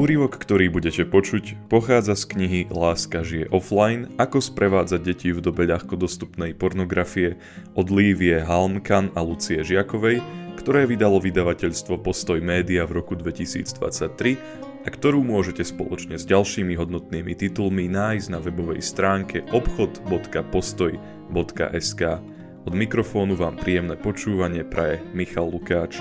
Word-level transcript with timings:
Úrivok, 0.00 0.40
ktorý 0.40 0.72
budete 0.72 1.04
počuť, 1.04 1.68
pochádza 1.68 2.16
z 2.16 2.24
knihy 2.32 2.72
Láska 2.72 3.20
žije 3.20 3.52
offline, 3.52 4.08
ako 4.16 4.40
sprevádzať 4.40 5.00
deti 5.04 5.28
v 5.28 5.44
dobe 5.44 5.68
ľahko 5.68 6.00
dostupnej 6.00 6.56
pornografie 6.56 7.36
od 7.76 7.92
Lívie 7.92 8.40
Halmkan 8.40 9.12
a 9.12 9.20
Lucie 9.20 9.60
Žiakovej, 9.60 10.24
ktoré 10.56 10.88
vydalo 10.88 11.20
vydavateľstvo 11.20 12.00
Postoj 12.00 12.40
média 12.40 12.88
v 12.88 12.96
roku 12.96 13.12
2023 13.12 14.40
a 14.80 14.88
ktorú 14.88 15.20
môžete 15.20 15.68
spoločne 15.68 16.16
s 16.16 16.24
ďalšími 16.24 16.80
hodnotnými 16.80 17.36
titulmi 17.36 17.84
nájsť 17.92 18.26
na 18.32 18.40
webovej 18.40 18.80
stránke 18.80 19.44
obchod.postoj.sk. 19.52 22.02
Od 22.64 22.72
mikrofónu 22.72 23.36
vám 23.36 23.60
príjemné 23.60 24.00
počúvanie 24.00 24.64
praje 24.64 25.04
Michal 25.12 25.52
Lukáč. 25.52 26.00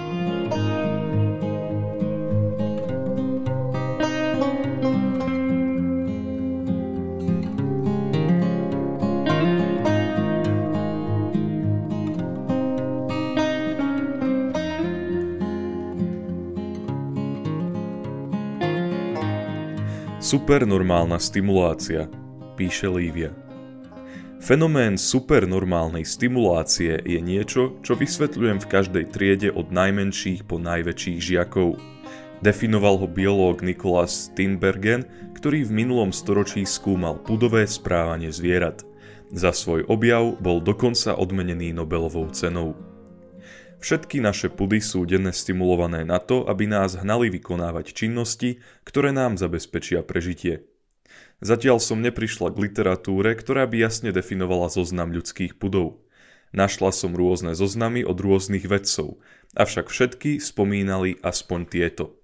Supernormálna 20.30 21.18
stimulácia, 21.18 22.06
píše 22.54 22.86
Lívia. 22.86 23.34
Fenomén 24.38 24.94
supernormálnej 24.94 26.06
stimulácie 26.06 27.02
je 27.02 27.18
niečo, 27.18 27.82
čo 27.82 27.98
vysvetľujem 27.98 28.62
v 28.62 28.70
každej 28.70 29.06
triede 29.10 29.50
od 29.50 29.74
najmenších 29.74 30.46
po 30.46 30.62
najväčších 30.62 31.18
žiakov. 31.18 31.82
Definoval 32.46 33.02
ho 33.02 33.10
biológ 33.10 33.66
Nicholas 33.66 34.30
Tinbergen, 34.38 35.10
ktorý 35.34 35.66
v 35.66 35.82
minulom 35.82 36.14
storočí 36.14 36.62
skúmal 36.62 37.18
pudové 37.26 37.66
správanie 37.66 38.30
zvierat. 38.30 38.86
Za 39.34 39.50
svoj 39.50 39.90
objav 39.90 40.38
bol 40.38 40.62
dokonca 40.62 41.18
odmenený 41.18 41.74
Nobelovou 41.74 42.30
cenou. 42.38 42.78
Všetky 43.80 44.20
naše 44.20 44.52
pudy 44.52 44.84
sú 44.84 45.08
denne 45.08 45.32
stimulované 45.32 46.04
na 46.04 46.20
to, 46.20 46.44
aby 46.44 46.68
nás 46.68 47.00
hnali 47.00 47.32
vykonávať 47.32 47.96
činnosti, 47.96 48.60
ktoré 48.84 49.16
nám 49.16 49.40
zabezpečia 49.40 50.04
prežitie. 50.04 50.68
Zatiaľ 51.40 51.80
som 51.80 52.04
neprišla 52.04 52.52
k 52.52 52.68
literatúre, 52.68 53.32
ktorá 53.40 53.64
by 53.64 53.88
jasne 53.88 54.12
definovala 54.12 54.68
zoznam 54.68 55.16
ľudských 55.16 55.56
pudov. 55.56 56.04
Našla 56.52 56.92
som 56.92 57.16
rôzne 57.16 57.56
zoznamy 57.56 58.04
od 58.04 58.20
rôznych 58.20 58.68
vedcov, 58.68 59.24
avšak 59.56 59.88
všetky 59.88 60.44
spomínali 60.44 61.16
aspoň 61.24 61.60
tieto. 61.72 62.20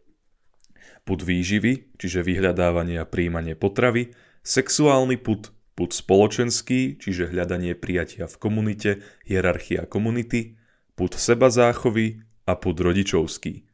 Pud 1.08 1.24
výživy, 1.24 1.96
čiže 1.96 2.26
vyhľadávanie 2.26 3.00
a 3.00 3.08
príjmanie 3.08 3.56
potravy, 3.56 4.12
sexuálny 4.44 5.16
pud, 5.22 5.56
pud 5.78 5.96
spoločenský, 5.96 7.00
čiže 7.00 7.32
hľadanie 7.32 7.80
prijatia 7.80 8.28
v 8.28 8.36
komunite, 8.42 8.92
hierarchia 9.24 9.88
komunity, 9.88 10.58
pud 10.96 11.12
seba 11.16 11.52
záchovy 11.52 12.24
a 12.48 12.56
pud 12.56 12.80
rodičovský. 12.80 13.68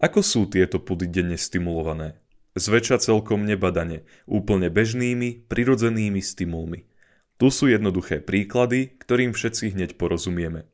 Ako 0.00 0.24
sú 0.24 0.48
tieto 0.48 0.80
pudy 0.80 1.10
denne 1.10 1.36
stimulované? 1.36 2.16
Zväčša 2.56 2.98
celkom 3.04 3.46
nebadane, 3.46 4.08
úplne 4.26 4.72
bežnými, 4.72 5.46
prirodzenými 5.46 6.18
stimulmi. 6.18 6.88
Tu 7.38 7.46
sú 7.52 7.70
jednoduché 7.70 8.20
príklady, 8.24 8.96
ktorým 8.98 9.36
všetci 9.36 9.76
hneď 9.76 9.94
porozumieme. 10.00 10.66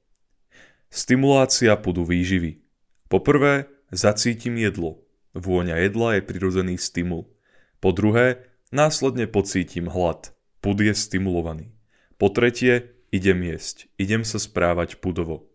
Stimulácia 0.89 1.77
pudu 1.77 2.07
výživy. 2.07 2.65
Poprvé, 3.13 3.69
zacítim 3.93 4.57
jedlo. 4.57 5.05
Vôňa 5.37 5.77
jedla 5.85 6.17
je 6.17 6.23
prirodzený 6.25 6.75
stimul. 6.81 7.29
Po 7.79 7.93
druhé, 7.93 8.49
následne 8.73 9.29
pocítim 9.29 9.87
hlad. 9.93 10.33
Pud 10.65 10.81
je 10.81 10.97
stimulovaný. 10.97 11.77
Po 12.17 12.33
tretie, 12.33 12.96
idem 13.11 13.43
jesť, 13.47 13.91
idem 13.99 14.23
sa 14.23 14.39
správať 14.41 14.99
pudovo. 15.03 15.51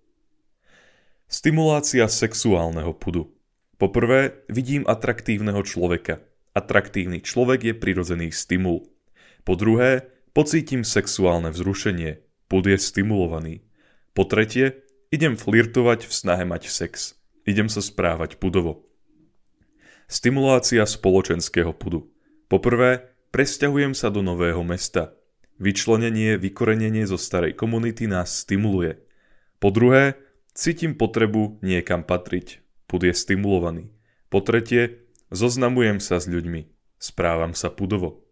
Stimulácia 1.32 2.04
sexuálneho 2.12 2.92
pudu. 2.92 3.32
Poprvé, 3.80 4.44
vidím 4.52 4.84
atraktívneho 4.84 5.64
človeka. 5.64 6.20
Atraktívny 6.52 7.24
človek 7.24 7.72
je 7.72 7.74
prirodzený 7.74 8.36
stimul. 8.36 8.92
Po 9.48 9.56
druhé, 9.56 10.12
pocítim 10.36 10.84
sexuálne 10.84 11.50
vzrušenie. 11.56 12.20
Pud 12.52 12.68
je 12.68 12.76
stimulovaný. 12.76 13.64
Po 14.12 14.28
tretie, 14.28 14.84
idem 15.08 15.40
flirtovať 15.40 16.04
v 16.04 16.12
snahe 16.12 16.44
mať 16.44 16.68
sex. 16.68 17.16
Idem 17.48 17.72
sa 17.72 17.80
správať 17.80 18.36
pudovo. 18.38 18.92
Stimulácia 20.12 20.84
spoločenského 20.84 21.72
pudu. 21.72 22.12
Poprvé, 22.52 23.16
presťahujem 23.32 23.96
sa 23.96 24.12
do 24.12 24.20
nového 24.20 24.60
mesta. 24.68 25.16
Vyčlenenie, 25.62 26.42
vykorenenie 26.42 27.06
zo 27.06 27.22
starej 27.22 27.54
komunity 27.54 28.10
nás 28.10 28.34
stimuluje. 28.34 28.98
Po 29.62 29.70
druhé, 29.70 30.18
cítim 30.58 30.98
potrebu 30.98 31.62
niekam 31.62 32.02
patriť. 32.02 32.66
Pud 32.90 33.06
je 33.06 33.14
stimulovaný. 33.14 33.94
Po 34.34 34.42
tretie, 34.42 35.06
zoznamujem 35.30 36.02
sa 36.02 36.18
s 36.18 36.26
ľuďmi. 36.26 36.66
Správam 36.98 37.54
sa 37.54 37.70
pudovo. 37.70 38.26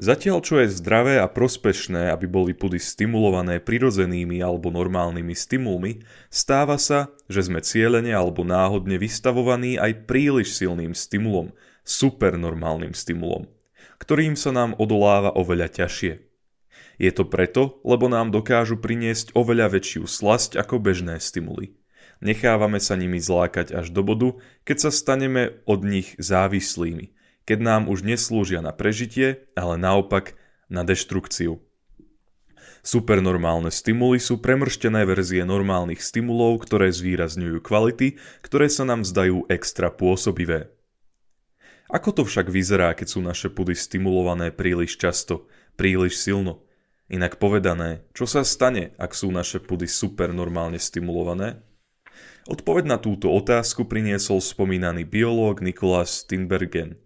Zatiaľ 0.00 0.40
čo 0.40 0.56
je 0.64 0.72
zdravé 0.72 1.20
a 1.20 1.28
prospešné, 1.28 2.08
aby 2.08 2.24
boli 2.24 2.56
pudy 2.56 2.80
stimulované 2.80 3.60
prirodzenými 3.60 4.40
alebo 4.40 4.72
normálnymi 4.72 5.36
stimulmi, 5.36 6.00
stáva 6.32 6.80
sa, 6.80 7.12
že 7.28 7.44
sme 7.44 7.60
cieľene 7.60 8.16
alebo 8.16 8.40
náhodne 8.40 8.96
vystavovaní 8.96 9.76
aj 9.76 10.08
príliš 10.08 10.56
silným 10.56 10.96
stimulom, 10.96 11.52
supernormálnym 11.84 12.96
stimulom 12.96 13.52
ktorým 13.98 14.34
sa 14.38 14.52
nám 14.52 14.76
odoláva 14.76 15.32
oveľa 15.32 15.82
ťažšie. 15.82 16.12
Je 16.96 17.10
to 17.12 17.28
preto, 17.28 17.80
lebo 17.84 18.08
nám 18.08 18.32
dokážu 18.32 18.80
priniesť 18.80 19.36
oveľa 19.36 19.76
väčšiu 19.76 20.08
slasť 20.08 20.56
ako 20.56 20.80
bežné 20.80 21.20
stimuly. 21.20 21.76
Nechávame 22.24 22.80
sa 22.80 22.96
nimi 22.96 23.20
zlákať 23.20 23.76
až 23.76 23.92
do 23.92 24.00
bodu, 24.00 24.40
keď 24.64 24.88
sa 24.88 24.90
staneme 24.92 25.60
od 25.68 25.84
nich 25.84 26.16
závislými, 26.16 27.12
keď 27.44 27.58
nám 27.60 27.82
už 27.92 28.08
neslúžia 28.08 28.64
na 28.64 28.72
prežitie, 28.72 29.44
ale 29.52 29.76
naopak 29.76 30.32
na 30.72 30.80
deštrukciu. 30.80 31.60
Supernormálne 32.86 33.74
stimuly 33.74 34.22
sú 34.22 34.38
premrštené 34.38 35.04
verzie 35.04 35.42
normálnych 35.42 35.98
stimulov, 35.98 36.62
ktoré 36.64 36.94
zvýrazňujú 36.94 37.58
kvality, 37.58 38.16
ktoré 38.46 38.70
sa 38.70 38.86
nám 38.86 39.02
zdajú 39.02 39.44
extra 39.50 39.90
pôsobivé. 39.90 40.70
Ako 41.86 42.10
to 42.10 42.22
však 42.26 42.50
vyzerá, 42.50 42.90
keď 42.98 43.06
sú 43.06 43.20
naše 43.22 43.46
pudy 43.46 43.78
stimulované 43.78 44.50
príliš 44.50 44.98
často, 44.98 45.46
príliš 45.78 46.18
silno? 46.18 46.66
Inak 47.06 47.38
povedané, 47.38 48.02
čo 48.10 48.26
sa 48.26 48.42
stane, 48.42 48.90
ak 48.98 49.14
sú 49.14 49.30
naše 49.30 49.62
pudy 49.62 49.86
supernormálne 49.86 50.82
stimulované? 50.82 51.62
Odpoveď 52.50 52.84
na 52.90 52.98
túto 52.98 53.30
otázku 53.30 53.86
priniesol 53.86 54.42
spomínaný 54.42 55.06
biológ 55.06 55.62
Nikolás 55.62 56.26
Tinbergen. 56.26 56.98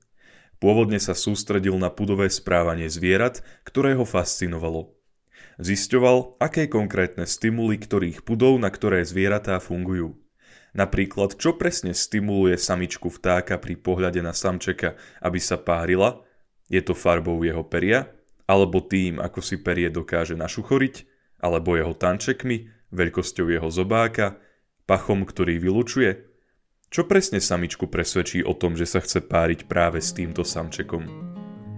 Pôvodne 0.60 1.00
sa 1.00 1.16
sústredil 1.16 1.76
na 1.80 1.88
pudové 1.88 2.28
správanie 2.28 2.88
zvierat, 2.88 3.44
ktoré 3.64 3.96
ho 3.96 4.04
fascinovalo. 4.04 4.92
Zisťoval, 5.60 6.40
aké 6.40 6.68
konkrétne 6.72 7.28
stimuly 7.28 7.76
ktorých 7.76 8.24
pudov 8.24 8.56
na 8.56 8.72
ktoré 8.72 9.04
zvieratá 9.04 9.60
fungujú. 9.60 10.16
Napríklad, 10.70 11.34
čo 11.34 11.58
presne 11.58 11.90
stimuluje 11.96 12.54
samičku 12.54 13.10
vtáka 13.10 13.58
pri 13.58 13.74
pohľade 13.74 14.22
na 14.22 14.30
samčeka, 14.30 14.94
aby 15.18 15.42
sa 15.42 15.58
párila? 15.58 16.22
Je 16.70 16.78
to 16.78 16.94
farbou 16.94 17.42
jeho 17.42 17.66
peria? 17.66 18.06
Alebo 18.46 18.82
tým, 18.82 19.18
ako 19.18 19.42
si 19.42 19.58
perie 19.58 19.90
dokáže 19.90 20.38
našuchoriť? 20.38 21.06
Alebo 21.42 21.74
jeho 21.74 21.94
tančekmi, 21.94 22.70
veľkosťou 22.94 23.46
jeho 23.50 23.70
zobáka, 23.70 24.38
pachom, 24.86 25.26
ktorý 25.26 25.58
vylučuje? 25.58 26.30
Čo 26.90 27.06
presne 27.06 27.38
samičku 27.38 27.86
presvedčí 27.86 28.42
o 28.42 28.54
tom, 28.54 28.74
že 28.74 28.86
sa 28.86 28.98
chce 28.98 29.22
páriť 29.22 29.70
práve 29.70 30.02
s 30.02 30.10
týmto 30.10 30.42
samčekom? 30.42 31.06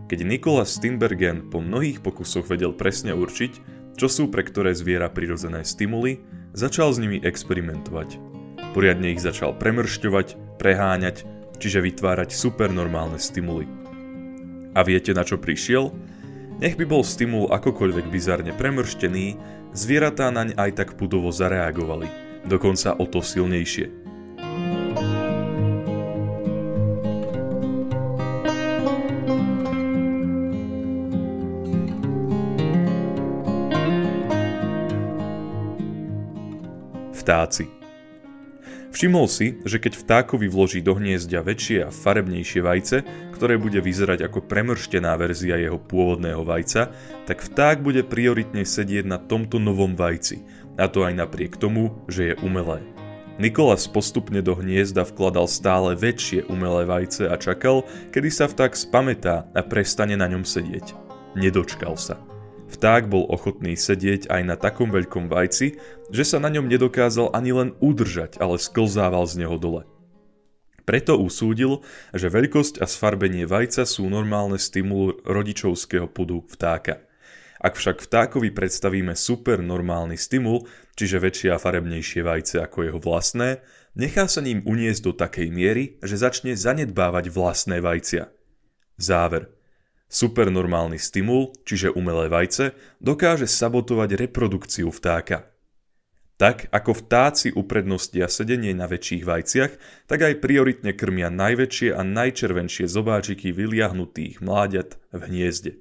Keď 0.08 0.18
Nikolas 0.24 0.76
Stinbergen 0.76 1.48
po 1.48 1.60
mnohých 1.60 2.04
pokusoch 2.04 2.48
vedel 2.48 2.76
presne 2.76 3.16
určiť, 3.16 3.52
čo 3.96 4.08
sú 4.08 4.32
pre 4.32 4.44
ktoré 4.44 4.72
zviera 4.72 5.12
prirodzené 5.12 5.64
stimuly, 5.64 6.20
začal 6.56 6.92
s 6.92 7.00
nimi 7.00 7.20
experimentovať. 7.20 8.31
Poriadne 8.72 9.12
ich 9.12 9.20
začal 9.20 9.52
premršťovať, 9.60 10.56
preháňať, 10.56 11.28
čiže 11.60 11.84
vytvárať 11.84 12.32
supernormálne 12.32 13.20
stimuly. 13.20 13.68
A 14.72 14.80
viete 14.80 15.12
na 15.12 15.28
čo 15.28 15.36
prišiel? 15.36 15.92
Nech 16.56 16.80
by 16.80 16.88
bol 16.88 17.04
stimul 17.04 17.52
akokoľvek 17.52 18.08
bizarne 18.08 18.56
premrštený, 18.56 19.36
zvieratá 19.76 20.32
naň 20.32 20.56
aj 20.56 20.70
tak 20.72 20.88
pudovo 20.96 21.28
zareagovali, 21.28 22.08
dokonca 22.48 22.96
o 22.96 23.04
to 23.04 23.20
silnejšie. 23.20 23.92
Vtáci 37.12 37.81
Všimol 38.92 39.24
si, 39.24 39.56
že 39.64 39.80
keď 39.80 39.96
vtákovi 39.96 40.52
vloží 40.52 40.84
do 40.84 40.92
hniezdia 40.92 41.40
väčšie 41.40 41.88
a 41.88 41.90
farebnejšie 41.90 42.60
vajce, 42.60 42.96
ktoré 43.32 43.56
bude 43.56 43.80
vyzerať 43.80 44.28
ako 44.28 44.44
premrštená 44.44 45.16
verzia 45.16 45.56
jeho 45.56 45.80
pôvodného 45.80 46.44
vajca, 46.44 46.92
tak 47.24 47.40
vták 47.40 47.80
bude 47.80 48.04
prioritne 48.04 48.68
sedieť 48.68 49.08
na 49.08 49.16
tomto 49.16 49.56
novom 49.56 49.96
vajci, 49.96 50.44
a 50.76 50.92
to 50.92 51.08
aj 51.08 51.16
napriek 51.16 51.56
tomu, 51.56 52.04
že 52.04 52.32
je 52.32 52.34
umelé. 52.44 52.84
Nikolas 53.40 53.88
postupne 53.88 54.44
do 54.44 54.52
hniezda 54.52 55.08
vkladal 55.08 55.48
stále 55.48 55.96
väčšie 55.96 56.52
umelé 56.52 56.84
vajce 56.84 57.32
a 57.32 57.40
čakal, 57.40 57.88
kedy 58.12 58.28
sa 58.28 58.44
vták 58.44 58.76
spametá 58.76 59.48
a 59.56 59.64
prestane 59.64 60.20
na 60.20 60.28
ňom 60.28 60.44
sedieť. 60.44 60.92
Nedočkal 61.32 61.96
sa. 61.96 62.20
Vták 62.72 63.12
bol 63.12 63.28
ochotný 63.28 63.76
sedieť 63.76 64.32
aj 64.32 64.42
na 64.48 64.56
takom 64.56 64.88
veľkom 64.88 65.28
vajci, 65.28 65.76
že 66.08 66.24
sa 66.24 66.40
na 66.40 66.48
ňom 66.48 66.72
nedokázal 66.72 67.36
ani 67.36 67.52
len 67.52 67.76
udržať, 67.84 68.40
ale 68.40 68.56
sklzával 68.56 69.28
z 69.28 69.44
neho 69.44 69.60
dole. 69.60 69.84
Preto 70.88 71.20
usúdil, 71.20 71.84
že 72.16 72.32
veľkosť 72.32 72.80
a 72.80 72.88
sfarbenie 72.88 73.44
vajca 73.44 73.84
sú 73.84 74.08
normálne 74.08 74.56
stimul 74.56 75.20
rodičovského 75.22 76.08
pudu 76.08 76.48
vtáka. 76.48 77.04
Ak 77.62 77.78
však 77.78 78.02
vtákovi 78.02 78.50
predstavíme 78.50 79.14
super 79.14 79.62
normálny 79.62 80.18
stimul, 80.18 80.66
čiže 80.98 81.22
väčšie 81.22 81.54
a 81.54 81.62
farebnejšie 81.62 82.26
vajce 82.26 82.56
ako 82.58 82.88
jeho 82.88 82.98
vlastné, 82.98 83.62
nechá 83.94 84.26
sa 84.26 84.42
ním 84.42 84.64
uniesť 84.66 85.00
do 85.06 85.12
takej 85.14 85.48
miery, 85.54 85.84
že 86.02 86.18
začne 86.18 86.58
zanedbávať 86.58 87.30
vlastné 87.30 87.78
vajcia. 87.78 88.32
Záver– 88.98 89.52
Supernormálny 90.12 91.00
stimul, 91.00 91.56
čiže 91.64 91.88
umelé 91.88 92.28
vajce, 92.28 92.76
dokáže 93.00 93.48
sabotovať 93.48 94.20
reprodukciu 94.20 94.92
vtáka. 94.92 95.48
Tak 96.36 96.68
ako 96.68 96.92
vtáci 97.00 97.48
uprednostia 97.56 98.28
sedenie 98.28 98.76
na 98.76 98.84
väčších 98.84 99.24
vajciach, 99.24 99.72
tak 100.04 100.20
aj 100.20 100.44
prioritne 100.44 100.92
krmia 100.92 101.32
najväčšie 101.32 101.96
a 101.96 102.04
najčervenšie 102.04 102.92
zobáčiky 102.92 103.56
vyliahnutých 103.56 104.44
mláďat 104.44 105.00
v 105.16 105.20
hniezde. 105.32 105.72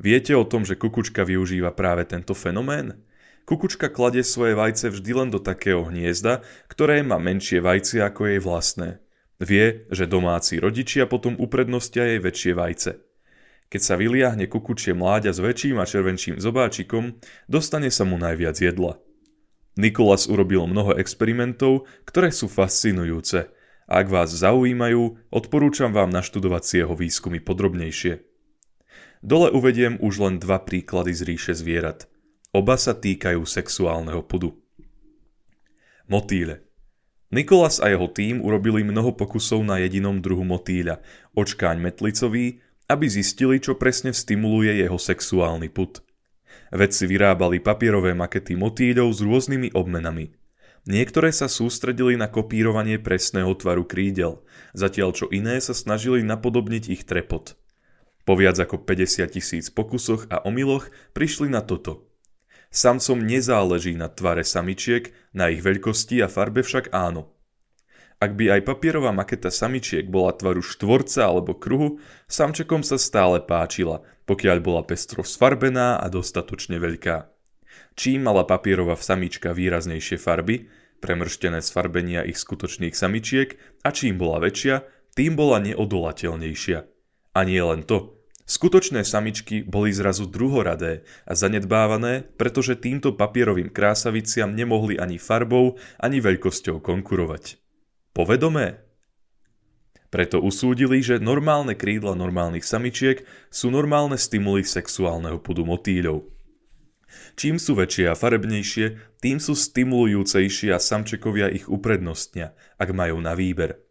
Viete 0.00 0.32
o 0.32 0.48
tom, 0.48 0.64
že 0.64 0.80
kukučka 0.80 1.28
využíva 1.28 1.76
práve 1.76 2.08
tento 2.08 2.32
fenomén? 2.32 3.04
Kukučka 3.44 3.92
kladie 3.92 4.24
svoje 4.24 4.56
vajce 4.56 4.88
vždy 4.96 5.12
len 5.12 5.28
do 5.28 5.44
takého 5.44 5.84
hniezda, 5.84 6.40
ktoré 6.72 7.04
má 7.04 7.20
menšie 7.20 7.60
vajce 7.60 8.00
ako 8.00 8.32
jej 8.32 8.40
vlastné. 8.40 9.04
Vie, 9.36 9.84
že 9.92 10.08
domáci 10.08 10.56
rodičia 10.56 11.04
potom 11.04 11.36
uprednostia 11.36 12.16
jej 12.16 12.20
väčšie 12.24 12.52
vajce. 12.56 13.05
Keď 13.66 13.80
sa 13.82 13.98
vyliahne 13.98 14.46
kukučie 14.46 14.94
mláďa 14.94 15.34
s 15.34 15.42
väčším 15.42 15.82
a 15.82 15.84
červenčím 15.88 16.38
zobáčikom, 16.38 17.18
dostane 17.50 17.90
sa 17.90 18.06
mu 18.06 18.14
najviac 18.14 18.62
jedla. 18.62 19.02
Nikolas 19.76 20.30
urobil 20.30 20.64
mnoho 20.70 20.96
experimentov, 20.96 21.84
ktoré 22.08 22.32
sú 22.32 22.46
fascinujúce. 22.46 23.50
Ak 23.86 24.06
vás 24.08 24.32
zaujímajú, 24.32 25.30
odporúčam 25.30 25.92
vám 25.92 26.10
naštudovať 26.10 26.62
si 26.62 26.74
jeho 26.80 26.94
výskumy 26.94 27.42
podrobnejšie. 27.42 28.22
Dole 29.20 29.50
uvediem 29.50 29.98
už 29.98 30.22
len 30.22 30.34
dva 30.38 30.62
príklady 30.62 31.12
z 31.12 31.22
ríše 31.26 31.52
zvierat. 31.52 32.06
Oba 32.54 32.78
sa 32.78 32.94
týkajú 32.96 33.42
sexuálneho 33.42 34.22
pudu. 34.24 34.56
Motýle 36.06 36.66
Nikolas 37.34 37.82
a 37.82 37.90
jeho 37.90 38.06
tým 38.06 38.38
urobili 38.38 38.86
mnoho 38.86 39.18
pokusov 39.18 39.66
na 39.66 39.82
jedinom 39.82 40.22
druhu 40.22 40.46
motýľa, 40.46 41.02
očkáň 41.34 41.82
metlicový, 41.82 42.62
aby 42.86 43.06
zistili, 43.10 43.58
čo 43.58 43.74
presne 43.74 44.14
stimuluje 44.14 44.78
jeho 44.78 44.98
sexuálny 44.98 45.70
put. 45.70 46.02
Vedci 46.70 47.06
vyrábali 47.06 47.62
papierové 47.62 48.14
makety 48.14 48.58
motýľov 48.58 49.08
s 49.14 49.20
rôznymi 49.22 49.68
obmenami. 49.74 50.34
Niektoré 50.86 51.34
sa 51.34 51.50
sústredili 51.50 52.14
na 52.14 52.30
kopírovanie 52.30 53.02
presného 53.02 53.50
tvaru 53.58 53.86
krídel, 53.86 54.46
zatiaľ 54.70 55.10
čo 55.14 55.26
iné 55.34 55.58
sa 55.58 55.74
snažili 55.74 56.22
napodobniť 56.22 56.84
ich 56.90 57.02
trepot. 57.02 57.58
Po 58.26 58.34
viac 58.38 58.58
ako 58.58 58.82
50 58.86 59.34
tisíc 59.34 59.66
pokusoch 59.70 60.30
a 60.30 60.42
omyloch 60.46 60.90
prišli 61.14 61.50
na 61.50 61.62
toto. 61.62 62.06
Samcom 62.70 63.22
nezáleží 63.22 63.94
na 63.94 64.10
tvare 64.10 64.42
samičiek, 64.42 65.14
na 65.34 65.50
ich 65.50 65.62
veľkosti 65.62 66.22
a 66.22 66.30
farbe 66.30 66.62
však 66.62 66.90
áno– 66.94 67.30
ak 68.16 68.32
by 68.32 68.56
aj 68.56 68.60
papierová 68.64 69.12
maketa 69.12 69.52
samičiek 69.52 70.08
bola 70.08 70.32
tvaru 70.32 70.64
štvorca 70.64 71.28
alebo 71.28 71.52
kruhu, 71.52 72.00
samčekom 72.32 72.80
sa 72.80 72.96
stále 72.96 73.44
páčila, 73.44 74.00
pokiaľ 74.24 74.58
bola 74.64 74.82
pestro 74.88 75.20
sfarbená 75.20 76.00
a 76.00 76.06
dostatočne 76.08 76.80
veľká. 76.80 77.28
Čím 77.92 78.24
mala 78.24 78.48
papierová 78.48 78.96
samička 78.96 79.52
výraznejšie 79.52 80.16
farby, 80.16 80.68
premrštené 81.04 81.60
sfarbenia 81.60 82.24
ich 82.24 82.40
skutočných 82.40 82.96
samičiek 82.96 83.60
a 83.84 83.92
čím 83.92 84.16
bola 84.16 84.40
väčšia, 84.40 84.88
tým 85.12 85.36
bola 85.36 85.60
neodolateľnejšia. 85.60 86.78
A 87.36 87.40
nie 87.44 87.60
len 87.60 87.84
to. 87.84 88.16
Skutočné 88.48 89.02
samičky 89.02 89.60
boli 89.66 89.90
zrazu 89.90 90.24
druhoradé 90.24 91.04
a 91.28 91.34
zanedbávané, 91.34 92.24
pretože 92.40 92.78
týmto 92.78 93.12
papierovým 93.12 93.68
krásaviciam 93.68 94.54
nemohli 94.54 94.96
ani 94.96 95.20
farbou, 95.20 95.76
ani 95.98 96.22
veľkosťou 96.22 96.78
konkurovať. 96.78 97.65
Povedomé? 98.16 98.80
Preto 100.08 100.40
usúdili, 100.40 101.04
že 101.04 101.20
normálne 101.20 101.76
krídla 101.76 102.16
normálnych 102.16 102.64
samičiek 102.64 103.28
sú 103.52 103.68
normálne 103.68 104.16
stimuly 104.16 104.64
sexuálneho 104.64 105.36
pudu 105.44 105.68
motýľov. 105.68 106.24
Čím 107.36 107.60
sú 107.60 107.76
väčšie 107.76 108.08
a 108.08 108.16
farebnejšie, 108.16 109.20
tým 109.20 109.36
sú 109.36 109.52
stimulujúcejšie 109.52 110.72
a 110.72 110.80
samčekovia 110.80 111.52
ich 111.52 111.68
uprednostnia, 111.68 112.56
ak 112.80 112.96
majú 112.96 113.20
na 113.20 113.36
výber. 113.36 113.84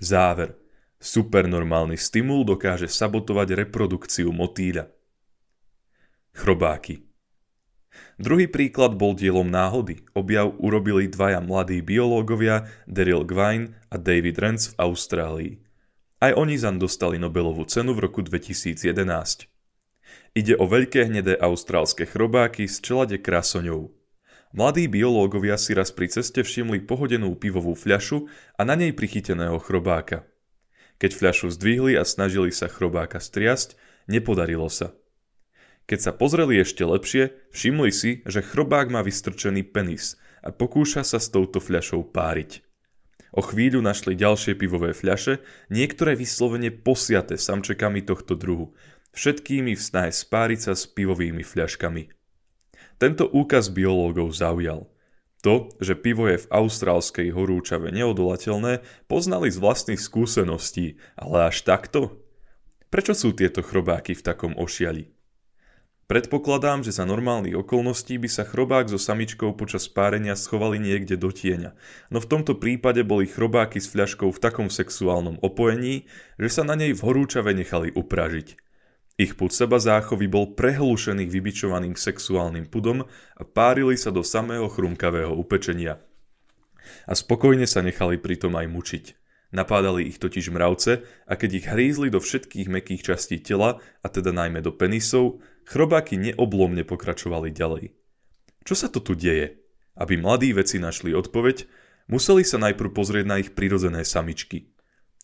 Záver. 0.00 0.56
Supernormálny 0.96 2.00
stimul 2.00 2.48
dokáže 2.48 2.88
sabotovať 2.88 3.52
reprodukciu 3.52 4.32
motýľa. 4.32 4.88
Chrobáky. 6.32 7.07
Druhý 8.18 8.50
príklad 8.50 8.98
bol 8.98 9.14
dielom 9.14 9.46
náhody. 9.46 10.02
Objav 10.12 10.58
urobili 10.58 11.06
dvaja 11.06 11.38
mladí 11.38 11.78
biológovia 11.82 12.66
Daryl 12.90 13.22
Gwine 13.22 13.78
a 13.88 13.96
David 13.96 14.36
Renz 14.42 14.74
v 14.74 14.74
Austrálii. 14.82 15.52
Aj 16.18 16.34
oni 16.34 16.58
zan 16.58 16.82
dostali 16.82 17.14
Nobelovú 17.14 17.62
cenu 17.70 17.94
v 17.94 18.10
roku 18.10 18.26
2011. 18.26 18.90
Ide 20.34 20.54
o 20.58 20.66
veľké 20.66 21.06
hnedé 21.06 21.38
austrálske 21.38 22.10
chrobáky 22.10 22.66
s 22.66 22.82
čelade 22.82 23.22
krasoňou. 23.22 23.94
Mladí 24.50 24.90
biológovia 24.90 25.54
si 25.54 25.76
raz 25.76 25.94
pri 25.94 26.10
ceste 26.10 26.42
všimli 26.42 26.82
pohodenú 26.90 27.38
pivovú 27.38 27.78
fľašu 27.78 28.26
a 28.58 28.66
na 28.66 28.74
nej 28.74 28.90
prichyteného 28.96 29.62
chrobáka. 29.62 30.26
Keď 30.98 31.10
fľašu 31.14 31.54
zdvihli 31.54 31.94
a 31.94 32.02
snažili 32.02 32.50
sa 32.50 32.66
chrobáka 32.66 33.22
striasť, 33.22 33.78
nepodarilo 34.10 34.66
sa. 34.66 34.97
Keď 35.88 35.98
sa 36.04 36.12
pozreli 36.12 36.60
ešte 36.60 36.84
lepšie, 36.84 37.32
všimli 37.48 37.88
si, 37.88 38.20
že 38.28 38.44
chrobák 38.44 38.92
má 38.92 39.00
vystrčený 39.00 39.64
penis 39.72 40.20
a 40.44 40.52
pokúša 40.52 41.00
sa 41.00 41.16
s 41.16 41.32
touto 41.32 41.64
fľašou 41.64 42.12
páriť. 42.12 42.60
O 43.32 43.40
chvíľu 43.40 43.80
našli 43.80 44.12
ďalšie 44.12 44.52
pivové 44.52 44.92
fľaše, 44.92 45.40
niektoré 45.72 46.12
vyslovene 46.12 46.68
posiate 46.68 47.40
samčekami 47.40 48.04
tohto 48.04 48.36
druhu, 48.36 48.76
všetkými 49.16 49.72
v 49.72 49.80
snahe 49.80 50.12
spáriť 50.12 50.60
sa 50.68 50.72
s 50.76 50.84
pivovými 50.84 51.40
fľaškami. 51.40 52.12
Tento 53.00 53.24
úkaz 53.24 53.72
biológov 53.72 54.36
zaujal. 54.36 54.92
To, 55.40 55.72
že 55.80 55.96
pivo 55.96 56.28
je 56.28 56.44
v 56.44 56.50
austrálskej 56.52 57.32
horúčave 57.32 57.94
neodolateľné, 57.96 58.84
poznali 59.08 59.48
z 59.48 59.56
vlastných 59.56 60.02
skúseností, 60.02 61.00
ale 61.16 61.48
až 61.48 61.64
takto? 61.64 62.20
Prečo 62.92 63.16
sú 63.16 63.32
tieto 63.32 63.64
chrobáky 63.64 64.12
v 64.12 64.24
takom 64.24 64.52
ošiali? 64.52 65.17
Predpokladám, 66.08 66.80
že 66.88 66.96
za 66.96 67.04
normálnych 67.04 67.52
okolností 67.52 68.16
by 68.16 68.32
sa 68.32 68.48
chrobák 68.48 68.88
so 68.88 68.96
samičkou 68.96 69.52
počas 69.52 69.92
párenia 69.92 70.40
schovali 70.40 70.80
niekde 70.80 71.20
do 71.20 71.28
tieňa, 71.28 71.76
no 72.08 72.24
v 72.24 72.30
tomto 72.32 72.56
prípade 72.56 73.04
boli 73.04 73.28
chrobáky 73.28 73.76
s 73.76 73.92
fľaškou 73.92 74.32
v 74.32 74.40
takom 74.40 74.72
sexuálnom 74.72 75.36
opojení, 75.44 76.08
že 76.40 76.48
sa 76.48 76.62
na 76.64 76.80
nej 76.80 76.96
v 76.96 77.04
horúčave 77.04 77.52
nechali 77.52 77.92
upražiť. 77.92 78.56
Ich 79.20 79.36
pud 79.36 79.52
seba 79.52 79.76
záchovy 79.76 80.32
bol 80.32 80.56
prehlušený 80.56 81.28
vybičovaným 81.28 81.92
sexuálnym 81.92 82.72
pudom 82.72 83.04
a 83.36 83.42
párili 83.44 84.00
sa 84.00 84.08
do 84.08 84.24
samého 84.24 84.64
chrumkavého 84.72 85.36
upečenia. 85.36 86.00
A 87.04 87.12
spokojne 87.12 87.68
sa 87.68 87.84
nechali 87.84 88.16
pritom 88.16 88.56
aj 88.56 88.64
mučiť. 88.64 89.04
Napádali 89.52 90.08
ich 90.08 90.20
totiž 90.20 90.52
mravce 90.52 91.04
a 91.28 91.32
keď 91.36 91.50
ich 91.52 91.66
hrízli 91.68 92.08
do 92.08 92.20
všetkých 92.20 92.68
mekých 92.68 93.12
častí 93.12 93.40
tela, 93.40 93.80
a 94.04 94.06
teda 94.08 94.32
najmä 94.32 94.64
do 94.64 94.72
penisov, 94.72 95.40
Chrobáky 95.68 96.16
neoblomne 96.16 96.80
pokračovali 96.88 97.52
ďalej. 97.52 97.92
Čo 98.64 98.74
sa 98.74 98.88
to 98.88 99.04
tu 99.04 99.12
deje? 99.12 99.60
Aby 100.00 100.16
mladí 100.16 100.56
veci 100.56 100.80
našli 100.80 101.12
odpoveď, 101.12 101.68
museli 102.08 102.40
sa 102.40 102.56
najprv 102.56 102.88
pozrieť 102.88 103.24
na 103.28 103.36
ich 103.36 103.52
prirodzené 103.52 104.00
samičky. 104.08 104.72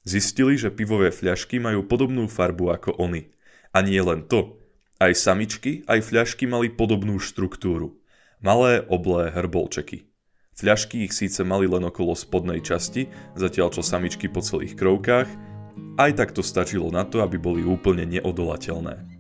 Zistili, 0.05 0.61
že 0.61 0.69
pivové 0.69 1.09
fľašky 1.09 1.57
majú 1.65 1.89
podobnú 1.89 2.29
farbu 2.29 2.77
ako 2.77 3.01
oni. 3.01 3.33
A 3.73 3.81
nie 3.81 3.97
len 4.05 4.29
to. 4.29 4.61
Aj 5.01 5.17
samičky, 5.17 5.81
aj 5.89 6.13
fľašky 6.13 6.45
mali 6.45 6.69
podobnú 6.69 7.17
štruktúru. 7.17 7.97
Malé, 8.45 8.85
oblé 8.85 9.33
hrbolčeky. 9.33 10.13
Fľašky 10.61 11.09
ich 11.09 11.17
síce 11.17 11.41
mali 11.41 11.65
len 11.65 11.89
okolo 11.89 12.13
spodnej 12.13 12.61
časti, 12.61 13.09
zatiaľ 13.33 13.73
čo 13.73 13.81
samičky 13.81 14.29
po 14.29 14.45
celých 14.45 14.77
krovkách, 14.77 15.27
aj 15.97 16.11
tak 16.21 16.37
to 16.37 16.45
stačilo 16.45 16.93
na 16.93 17.09
to, 17.09 17.25
aby 17.25 17.41
boli 17.41 17.65
úplne 17.65 18.05
neodolateľné. 18.07 19.14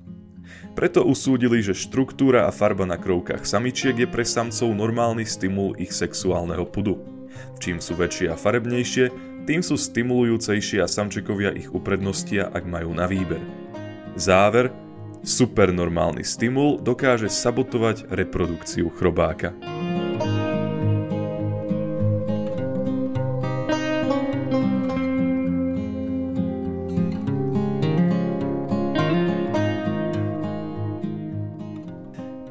Preto 0.75 1.07
usúdili, 1.07 1.63
že 1.63 1.71
štruktúra 1.71 2.51
a 2.51 2.55
farba 2.55 2.83
na 2.83 2.99
krovkách 2.99 3.47
samičiek 3.47 3.95
je 3.95 4.11
pre 4.11 4.27
samcov 4.27 4.75
normálny 4.75 5.23
stimul 5.23 5.79
ich 5.79 5.95
sexuálneho 5.95 6.67
pudu. 6.67 6.99
Čím 7.63 7.79
sú 7.79 7.95
väčšie 7.95 8.35
a 8.35 8.37
farebnejšie, 8.37 9.15
tým 9.47 9.63
sú 9.63 9.79
stimulujúcejšie 9.79 10.83
a 10.83 10.91
samčekovia 10.91 11.55
ich 11.55 11.71
uprednostia, 11.71 12.51
ak 12.51 12.67
majú 12.67 12.91
na 12.91 13.07
výber. 13.07 13.39
Záver, 14.19 14.75
supernormálny 15.23 16.27
stimul 16.27 16.83
dokáže 16.83 17.31
sabotovať 17.31 18.11
reprodukciu 18.11 18.91
chrobáka. 18.91 19.55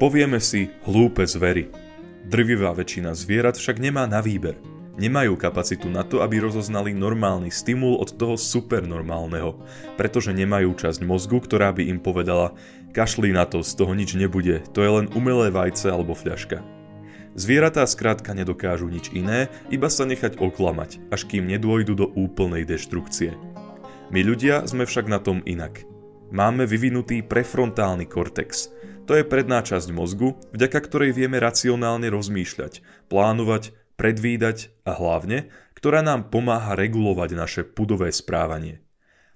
Povieme 0.04 0.36
si 0.36 0.68
hlúpe 0.84 1.24
zvery. 1.24 1.72
Drvivá 2.28 2.76
väčšina 2.76 3.16
zvierat 3.16 3.56
však 3.56 3.80
nemá 3.80 4.04
na 4.04 4.20
výber. 4.20 4.52
Nemajú 5.00 5.32
kapacitu 5.40 5.88
na 5.88 6.04
to, 6.04 6.20
aby 6.20 6.44
rozoznali 6.44 6.92
normálny 6.92 7.48
stimul 7.48 7.96
od 7.96 8.12
toho 8.12 8.36
supernormálneho, 8.36 9.56
pretože 9.96 10.36
nemajú 10.36 10.76
časť 10.76 11.00
mozgu, 11.08 11.40
ktorá 11.40 11.72
by 11.72 11.88
im 11.88 12.04
povedala 12.04 12.52
kašli 12.92 13.32
na 13.32 13.48
to, 13.48 13.64
z 13.64 13.80
toho 13.80 13.96
nič 13.96 14.12
nebude, 14.12 14.60
to 14.76 14.84
je 14.84 14.92
len 14.92 15.08
umelé 15.16 15.48
vajce 15.48 15.88
alebo 15.88 16.12
fľaška. 16.12 16.60
Zvieratá 17.32 17.88
skrátka 17.88 18.36
nedokážu 18.36 18.92
nič 18.92 19.08
iné, 19.08 19.48
iba 19.72 19.88
sa 19.88 20.04
nechať 20.04 20.36
oklamať, 20.36 21.00
až 21.16 21.24
kým 21.32 21.48
nedôjdu 21.48 21.96
do 21.96 22.12
úplnej 22.12 22.68
deštrukcie. 22.68 23.40
My 24.12 24.20
ľudia 24.20 24.68
sme 24.68 24.84
však 24.84 25.08
na 25.08 25.16
tom 25.16 25.40
inak. 25.48 25.88
Máme 26.28 26.68
vyvinutý 26.68 27.24
prefrontálny 27.24 28.04
kortex, 28.04 28.73
to 29.04 29.20
je 29.20 29.24
predná 29.24 29.60
časť 29.60 29.92
mozgu, 29.92 30.40
vďaka 30.56 30.78
ktorej 30.80 31.12
vieme 31.12 31.36
racionálne 31.36 32.08
rozmýšľať, 32.08 32.80
plánovať, 33.12 33.76
predvídať 34.00 34.72
a 34.88 34.96
hlavne, 34.96 35.52
ktorá 35.76 36.00
nám 36.00 36.32
pomáha 36.32 36.72
regulovať 36.72 37.30
naše 37.36 37.62
pudové 37.68 38.08
správanie. 38.10 38.80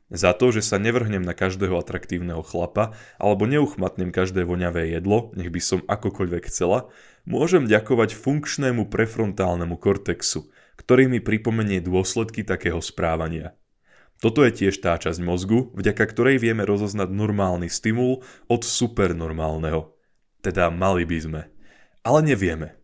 Za 0.08 0.32
to, 0.32 0.48
že 0.48 0.64
sa 0.64 0.80
nevrhnem 0.80 1.20
na 1.20 1.36
každého 1.36 1.76
atraktívneho 1.76 2.40
chlapa 2.40 2.96
alebo 3.20 3.44
neuchmatnem 3.44 4.08
každé 4.08 4.48
voňavé 4.48 4.88
jedlo, 4.96 5.28
nech 5.36 5.52
by 5.52 5.60
som 5.60 5.84
akokoľvek 5.84 6.48
chcela, 6.48 6.88
môžem 7.28 7.68
ďakovať 7.68 8.16
funkčnému 8.16 8.88
prefrontálnemu 8.88 9.76
kortexu, 9.76 10.48
ktorý 10.80 11.12
mi 11.12 11.20
pripomenie 11.20 11.84
dôsledky 11.84 12.40
takého 12.40 12.80
správania. 12.80 13.52
Toto 14.18 14.42
je 14.42 14.50
tiež 14.50 14.82
tá 14.82 14.98
časť 14.98 15.22
mozgu, 15.22 15.70
vďaka 15.78 16.02
ktorej 16.10 16.42
vieme 16.42 16.66
rozoznať 16.66 17.06
normálny 17.14 17.70
stimul 17.70 18.26
od 18.50 18.62
supernormálneho. 18.66 19.94
Teda 20.42 20.74
mali 20.74 21.06
by 21.06 21.18
sme. 21.22 21.42
Ale 22.02 22.26
nevieme. 22.26 22.74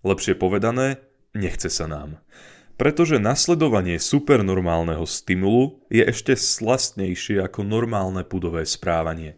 Lepšie 0.00 0.32
povedané, 0.40 1.04
nechce 1.36 1.68
sa 1.68 1.84
nám. 1.84 2.24
Pretože 2.80 3.20
nasledovanie 3.20 4.00
supernormálneho 4.00 5.04
stimulu 5.04 5.84
je 5.92 6.08
ešte 6.08 6.38
slastnejšie 6.38 7.42
ako 7.44 7.68
normálne 7.68 8.24
pudové 8.24 8.64
správanie. 8.64 9.36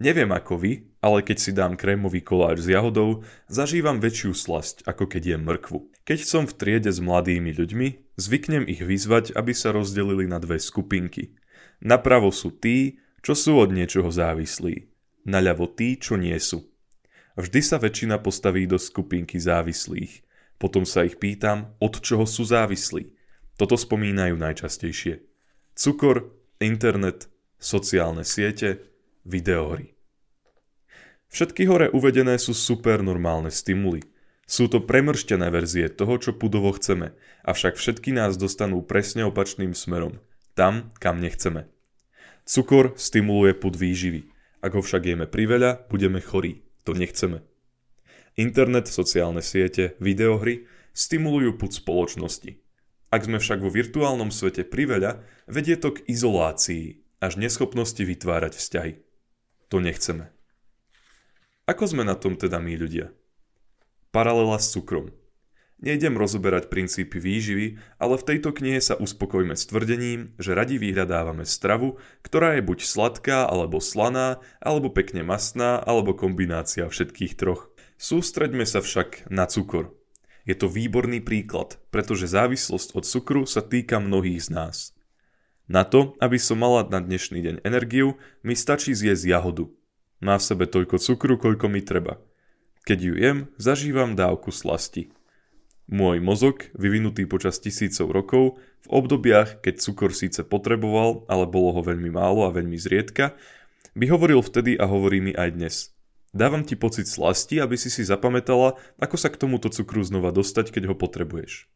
Neviem 0.00 0.32
ako 0.32 0.56
vy, 0.56 0.96
ale 1.04 1.20
keď 1.20 1.36
si 1.36 1.52
dám 1.52 1.76
krémový 1.76 2.24
koláč 2.24 2.64
s 2.64 2.72
jahodou, 2.72 3.20
zažívam 3.52 4.00
väčšiu 4.00 4.32
slasť 4.32 4.88
ako 4.88 5.04
keď 5.12 5.36
jem 5.36 5.44
mrkvu. 5.44 5.78
Keď 6.10 6.26
som 6.26 6.42
v 6.42 6.58
triede 6.58 6.90
s 6.90 6.98
mladými 6.98 7.54
ľuďmi, 7.54 8.18
zvyknem 8.18 8.66
ich 8.66 8.82
vyzvať, 8.82 9.30
aby 9.30 9.54
sa 9.54 9.70
rozdelili 9.70 10.26
na 10.26 10.42
dve 10.42 10.58
skupinky. 10.58 11.38
Napravo 11.78 12.34
sú 12.34 12.50
tí, 12.50 12.98
čo 13.22 13.38
sú 13.38 13.62
od 13.62 13.70
niečoho 13.70 14.10
závislí. 14.10 14.90
Naľavo 15.22 15.70
tí, 15.70 15.94
čo 15.94 16.18
nie 16.18 16.34
sú. 16.42 16.66
Vždy 17.38 17.62
sa 17.62 17.78
väčšina 17.78 18.18
postaví 18.18 18.66
do 18.66 18.74
skupinky 18.74 19.38
závislých. 19.38 20.26
Potom 20.58 20.82
sa 20.82 21.06
ich 21.06 21.14
pýtam, 21.22 21.78
od 21.78 22.02
čoho 22.02 22.26
sú 22.26 22.42
závislí. 22.42 23.14
Toto 23.54 23.78
spomínajú 23.78 24.34
najčastejšie. 24.34 25.22
Cukor, 25.78 26.34
internet, 26.58 27.30
sociálne 27.62 28.26
siete, 28.26 28.82
videohry. 29.22 29.94
Všetky 31.30 31.70
hore 31.70 31.86
uvedené 31.94 32.34
sú 32.42 32.50
supernormálne 32.50 33.54
stimuly. 33.54 34.02
Sú 34.50 34.66
to 34.66 34.82
premrštené 34.82 35.46
verzie 35.54 35.86
toho, 35.86 36.18
čo 36.18 36.34
pudovo 36.34 36.74
chceme, 36.74 37.14
avšak 37.46 37.78
všetky 37.78 38.10
nás 38.10 38.34
dostanú 38.34 38.82
presne 38.82 39.22
opačným 39.30 39.78
smerom. 39.78 40.18
Tam, 40.58 40.90
kam 40.98 41.22
nechceme. 41.22 41.70
Cukor 42.42 42.98
stimuluje 42.98 43.54
pud 43.54 43.78
výživy. 43.78 44.26
Ak 44.58 44.74
ho 44.74 44.82
však 44.82 45.06
jeme 45.06 45.30
priveľa, 45.30 45.86
budeme 45.86 46.18
chorí. 46.18 46.66
To 46.82 46.98
nechceme. 46.98 47.46
Internet, 48.34 48.90
sociálne 48.90 49.38
siete, 49.38 49.94
videohry 50.02 50.66
stimulujú 50.98 51.54
pud 51.54 51.70
spoločnosti. 51.70 52.58
Ak 53.14 53.30
sme 53.30 53.38
však 53.38 53.62
vo 53.62 53.70
virtuálnom 53.70 54.34
svete 54.34 54.66
priveľa, 54.66 55.22
vedie 55.46 55.78
to 55.78 55.94
k 55.94 56.02
izolácii, 56.10 56.98
až 57.22 57.38
neschopnosti 57.38 58.02
vytvárať 58.02 58.58
vzťahy. 58.58 58.92
To 59.70 59.78
nechceme. 59.78 60.34
Ako 61.70 61.86
sme 61.86 62.02
na 62.02 62.18
tom 62.18 62.34
teda 62.34 62.58
my 62.58 62.74
ľudia? 62.74 63.14
Paralela 64.10 64.58
s 64.58 64.74
cukrom. 64.74 65.14
Nejdem 65.80 66.18
rozoberať 66.18 66.68
princípy 66.68 67.16
výživy, 67.16 67.80
ale 67.96 68.20
v 68.20 68.26
tejto 68.26 68.52
knihe 68.52 68.82
sa 68.84 69.00
uspokojme 69.00 69.56
s 69.56 69.64
tvrdením, 69.64 70.36
že 70.36 70.52
radi 70.52 70.76
vyhľadávame 70.76 71.48
stravu, 71.48 71.96
ktorá 72.20 72.58
je 72.58 72.66
buď 72.66 72.84
sladká 72.84 73.48
alebo 73.48 73.80
slaná, 73.80 74.44
alebo 74.60 74.92
pekne 74.92 75.24
masná, 75.24 75.80
alebo 75.80 76.12
kombinácia 76.12 76.84
všetkých 76.84 77.38
troch. 77.38 77.72
Sústreďme 77.96 78.68
sa 78.68 78.84
však 78.84 79.32
na 79.32 79.48
cukor. 79.48 79.96
Je 80.44 80.52
to 80.52 80.68
výborný 80.68 81.24
príklad, 81.24 81.80
pretože 81.94 82.28
závislosť 82.28 82.98
od 82.98 83.04
cukru 83.08 83.42
sa 83.46 83.64
týka 83.64 84.02
mnohých 84.02 84.42
z 84.42 84.48
nás. 84.52 84.76
Na 85.64 85.86
to, 85.86 86.18
aby 86.18 86.36
som 86.36 86.58
mala 86.58 86.82
na 86.82 86.98
dnešný 86.98 87.40
deň 87.40 87.56
energiu, 87.62 88.18
mi 88.42 88.58
stačí 88.58 88.90
zjesť 88.90 89.38
jahodu. 89.38 89.64
Má 90.18 90.36
v 90.36 90.44
sebe 90.44 90.66
toľko 90.66 90.98
cukru, 90.98 91.38
koľko 91.38 91.70
mi 91.72 91.80
treba. 91.80 92.18
Keď 92.88 92.98
ju 93.00 93.14
jem, 93.16 93.38
zažívam 93.60 94.16
dávku 94.16 94.48
slasti. 94.48 95.12
Môj 95.90 96.22
mozog, 96.22 96.70
vyvinutý 96.72 97.26
počas 97.26 97.58
tisícov 97.60 98.14
rokov, 98.14 98.62
v 98.80 98.88
obdobiach, 98.88 99.60
keď 99.60 99.82
cukor 99.82 100.16
síce 100.16 100.40
potreboval, 100.46 101.28
ale 101.28 101.44
bolo 101.44 101.76
ho 101.76 101.82
veľmi 101.84 102.08
málo 102.08 102.48
a 102.48 102.54
veľmi 102.54 102.78
zriedka, 102.78 103.36
by 103.92 104.06
hovoril 104.06 104.40
vtedy 104.40 104.78
a 104.78 104.86
hovorí 104.86 105.20
mi 105.20 105.34
aj 105.34 105.50
dnes. 105.52 105.76
Dávam 106.30 106.62
ti 106.62 106.78
pocit 106.78 107.10
slasti, 107.10 107.58
aby 107.58 107.74
si 107.74 107.90
si 107.90 108.06
zapamätala, 108.06 108.78
ako 109.02 109.16
sa 109.18 109.28
k 109.28 109.36
tomuto 109.42 109.66
cukru 109.66 110.00
znova 110.06 110.30
dostať, 110.30 110.70
keď 110.70 110.94
ho 110.94 110.96
potrebuješ. 110.96 111.66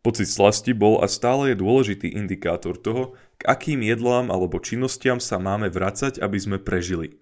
Pocit 0.00 0.30
slasti 0.30 0.72
bol 0.72 1.04
a 1.04 1.06
stále 1.10 1.52
je 1.52 1.60
dôležitý 1.60 2.08
indikátor 2.16 2.80
toho, 2.80 3.12
k 3.36 3.44
akým 3.44 3.84
jedlám 3.84 4.32
alebo 4.32 4.56
činnostiam 4.56 5.20
sa 5.20 5.36
máme 5.36 5.68
vracať, 5.68 6.16
aby 6.16 6.38
sme 6.40 6.56
prežili. 6.56 7.20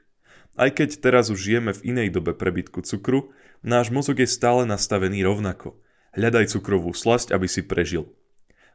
Aj 0.56 0.72
keď 0.72 0.98
teraz 0.98 1.28
už 1.28 1.36
žijeme 1.36 1.76
v 1.76 1.94
inej 1.94 2.08
dobe 2.16 2.32
prebytku 2.32 2.80
cukru, 2.82 3.30
náš 3.60 3.92
mozog 3.92 4.18
je 4.18 4.28
stále 4.28 4.64
nastavený 4.64 5.22
rovnako. 5.22 5.76
Hľadaj 6.16 6.56
cukrovú 6.56 6.96
slasť, 6.96 7.36
aby 7.36 7.44
si 7.44 7.60
prežil. 7.60 8.08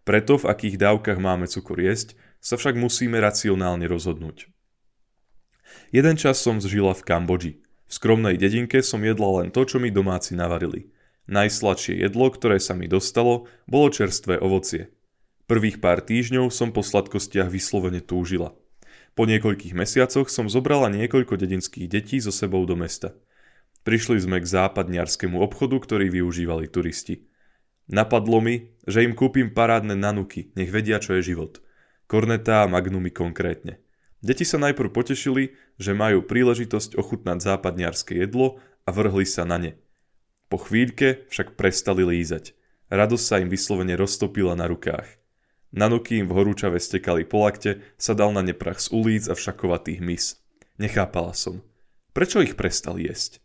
Preto 0.05 0.38
v 0.38 0.50
akých 0.50 0.77
dávkach 0.77 1.17
máme 1.17 1.50
cukor 1.50 1.81
jesť, 1.81 2.13
sa 2.41 2.57
však 2.57 2.77
musíme 2.77 3.17
racionálne 3.17 3.85
rozhodnúť. 3.89 4.50
Jeden 5.89 6.15
čas 6.17 6.38
som 6.41 6.61
zžila 6.61 6.93
v 6.93 7.05
Kambodži. 7.05 7.53
V 7.89 7.91
skromnej 7.91 8.38
dedinke 8.38 8.79
som 8.85 9.01
jedla 9.03 9.41
len 9.41 9.50
to, 9.50 9.65
čo 9.65 9.81
mi 9.81 9.89
domáci 9.89 10.38
navarili– 10.38 10.88
Najsladšie 11.31 12.01
jedlo, 12.01 12.27
ktoré 12.27 12.57
sa 12.57 12.73
mi 12.75 12.89
dostalo, 12.89 13.45
bolo 13.69 13.88
čerstvé 13.93 14.41
ovocie. 14.41 14.89
Prvých 15.45 15.79
pár 15.79 16.03
týždňov 16.03 16.50
som 16.50 16.75
po 16.75 16.83
sladkostiach 16.83 17.51
vyslovene 17.51 18.03
túžila. 18.03 18.51
Po 19.15 19.27
niekoľkých 19.27 19.75
mesiacoch 19.75 20.31
som 20.31 20.47
zobrala 20.47 20.87
niekoľko 20.87 21.35
dedinských 21.35 21.87
detí 21.91 22.17
so 22.23 22.31
sebou 22.31 22.63
do 22.63 22.79
mesta. 22.79 23.13
Prišli 23.83 24.21
sme 24.21 24.39
k 24.39 24.47
západniarskému 24.47 25.41
obchodu, 25.41 25.77
ktorý 25.81 26.13
využívali 26.13 26.69
turisti. 26.69 27.27
Napadlo 27.91 28.39
mi, 28.39 28.71
že 28.87 29.03
im 29.03 29.17
kúpim 29.17 29.51
parádne 29.51 29.97
nanuky, 29.97 30.53
nech 30.55 30.71
vedia, 30.71 31.01
čo 31.01 31.17
je 31.19 31.33
život. 31.33 31.59
Kornetá 32.07 32.63
a 32.63 32.71
magnumy 32.71 33.11
konkrétne. 33.11 33.81
Deti 34.21 34.45
sa 34.45 34.61
najprv 34.61 34.93
potešili, 34.93 35.57
že 35.81 35.97
majú 35.97 36.23
príležitosť 36.23 36.95
ochutnať 36.95 37.41
západniarské 37.41 38.21
jedlo 38.21 38.61
a 38.85 38.93
vrhli 38.93 39.25
sa 39.25 39.43
na 39.43 39.57
ne– 39.57 39.73
po 40.51 40.59
chvíľke 40.59 41.31
však 41.31 41.55
prestali 41.55 42.03
lízať. 42.03 42.51
Radosť 42.91 43.23
sa 43.23 43.39
im 43.39 43.47
vyslovene 43.47 43.95
roztopila 43.95 44.51
na 44.51 44.67
rukách. 44.67 45.07
Nanuky 45.71 46.19
im 46.19 46.27
v 46.27 46.35
horúčave 46.35 46.83
stekali 46.83 47.23
po 47.23 47.47
lakte, 47.47 47.79
sa 47.95 48.11
dal 48.11 48.35
na 48.35 48.43
ne 48.43 48.51
prach 48.51 48.83
z 48.83 48.91
ulic 48.91 49.31
a 49.31 49.33
všakovatých 49.39 50.03
mis. 50.03 50.35
Nechápala 50.75 51.31
som. 51.31 51.63
Prečo 52.11 52.43
ich 52.43 52.59
prestal 52.59 52.99
jesť? 52.99 53.39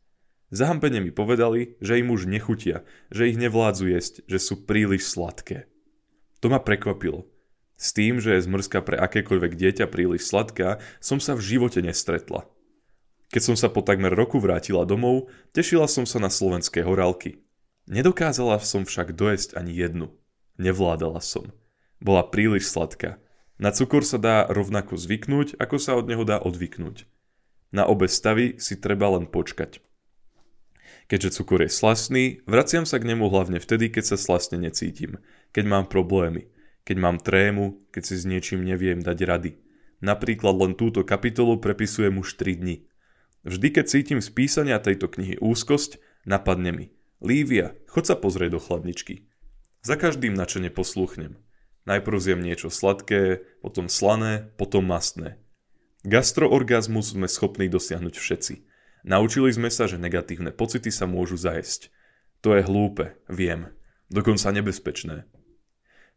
Zahampene 0.50 0.98
mi 1.02 1.14
povedali, 1.14 1.78
že 1.78 1.98
im 2.02 2.10
už 2.10 2.26
nechutia, 2.26 2.86
že 3.10 3.30
ich 3.30 3.38
nevládzu 3.38 3.90
jesť, 3.90 4.14
že 4.26 4.38
sú 4.42 4.66
príliš 4.66 5.10
sladké. 5.10 5.70
To 6.42 6.50
ma 6.50 6.58
prekvapilo. 6.58 7.26
S 7.78 7.94
tým, 7.94 8.22
že 8.22 8.34
je 8.34 8.46
zmrzka 8.46 8.82
pre 8.82 8.98
akékoľvek 8.98 9.52
dieťa 9.54 9.86
príliš 9.90 10.30
sladká, 10.30 10.82
som 10.98 11.18
sa 11.18 11.34
v 11.34 11.46
živote 11.46 11.82
nestretla. 11.82 12.46
Keď 13.30 13.42
som 13.42 13.56
sa 13.58 13.66
po 13.66 13.82
takmer 13.82 14.14
roku 14.14 14.38
vrátila 14.38 14.86
domov, 14.86 15.30
tešila 15.50 15.90
som 15.90 16.06
sa 16.06 16.22
na 16.22 16.30
slovenské 16.30 16.86
horálky. 16.86 17.42
Nedokázala 17.90 18.62
som 18.62 18.86
však 18.86 19.14
dojesť 19.14 19.58
ani 19.58 19.74
jednu. 19.74 20.14
Nevládala 20.58 21.18
som. 21.22 21.50
Bola 22.00 22.26
príliš 22.26 22.68
sladká. 22.68 23.18
Na 23.56 23.72
cukor 23.72 24.04
sa 24.04 24.20
dá 24.20 24.44
rovnako 24.48 25.00
zvyknúť, 25.00 25.56
ako 25.56 25.76
sa 25.80 25.96
od 25.96 26.06
neho 26.12 26.28
dá 26.28 26.36
odvyknúť. 26.36 27.08
Na 27.72 27.88
obe 27.88 28.06
stavy 28.06 28.60
si 28.60 28.76
treba 28.76 29.08
len 29.16 29.24
počkať. 29.24 29.80
Keďže 31.06 31.40
cukor 31.40 31.62
je 31.62 31.70
slastný, 31.70 32.24
vraciam 32.50 32.82
sa 32.82 32.98
k 32.98 33.08
nemu 33.08 33.30
hlavne 33.30 33.62
vtedy, 33.62 33.88
keď 33.88 34.14
sa 34.14 34.16
slastne 34.18 34.58
necítim, 34.58 35.22
keď 35.54 35.64
mám 35.64 35.84
problémy, 35.86 36.50
keď 36.82 36.96
mám 36.98 37.16
trému, 37.22 37.80
keď 37.94 38.02
si 38.02 38.14
s 38.18 38.24
niečím 38.26 38.66
neviem 38.66 39.00
dať 39.00 39.18
rady. 39.22 39.52
Napríklad 40.02 40.54
len 40.58 40.72
túto 40.76 41.06
kapitolu 41.06 41.56
prepisujem 41.62 42.18
už 42.20 42.36
3 42.36 42.60
dni. 42.60 42.76
Vždy, 43.46 43.68
keď 43.70 43.84
cítim 43.86 44.20
z 44.20 44.28
písania 44.34 44.82
tejto 44.82 45.06
knihy 45.06 45.38
úzkosť, 45.38 46.02
napadne 46.26 46.74
mi. 46.74 46.86
Lívia, 47.22 47.78
chod 47.88 48.04
sa 48.10 48.18
pozrieť 48.18 48.58
do 48.58 48.60
chladničky. 48.60 49.30
Za 49.86 49.94
každým 49.94 50.34
načene 50.34 50.68
poslúchnem. 50.68 51.38
Najprv 51.86 52.18
zjem 52.18 52.40
niečo 52.42 52.68
sladké, 52.68 53.46
potom 53.62 53.86
slané, 53.86 54.50
potom 54.58 54.82
mastné. 54.86 55.38
Gastroorgazmus 56.02 57.14
sme 57.14 57.30
schopní 57.30 57.70
dosiahnuť 57.70 58.14
všetci. 58.14 58.54
Naučili 59.06 59.54
sme 59.54 59.70
sa, 59.70 59.86
že 59.86 60.02
negatívne 60.02 60.50
pocity 60.50 60.90
sa 60.90 61.06
môžu 61.06 61.38
zajesť. 61.38 61.94
To 62.42 62.58
je 62.58 62.66
hlúpe, 62.66 63.14
viem. 63.30 63.70
Dokonca 64.10 64.50
nebezpečné. 64.50 65.26